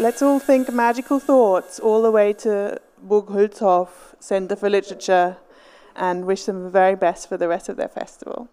Let's 0.00 0.20
all 0.20 0.40
think 0.40 0.72
magical 0.72 1.20
thoughts 1.20 1.78
all 1.78 2.02
the 2.02 2.12
way 2.12 2.34
to 2.34 2.80
Burg 3.02 3.28
Hulshof 3.28 4.16
Center 4.18 4.56
for 4.56 4.68
Literature 4.68 5.36
and 5.94 6.26
wish 6.26 6.44
them 6.44 6.64
the 6.64 6.70
very 6.70 6.96
best 6.96 7.28
for 7.28 7.38
the 7.38 7.46
rest 7.46 7.68
of 7.68 7.76
their 7.76 7.88
festival. 7.88 8.48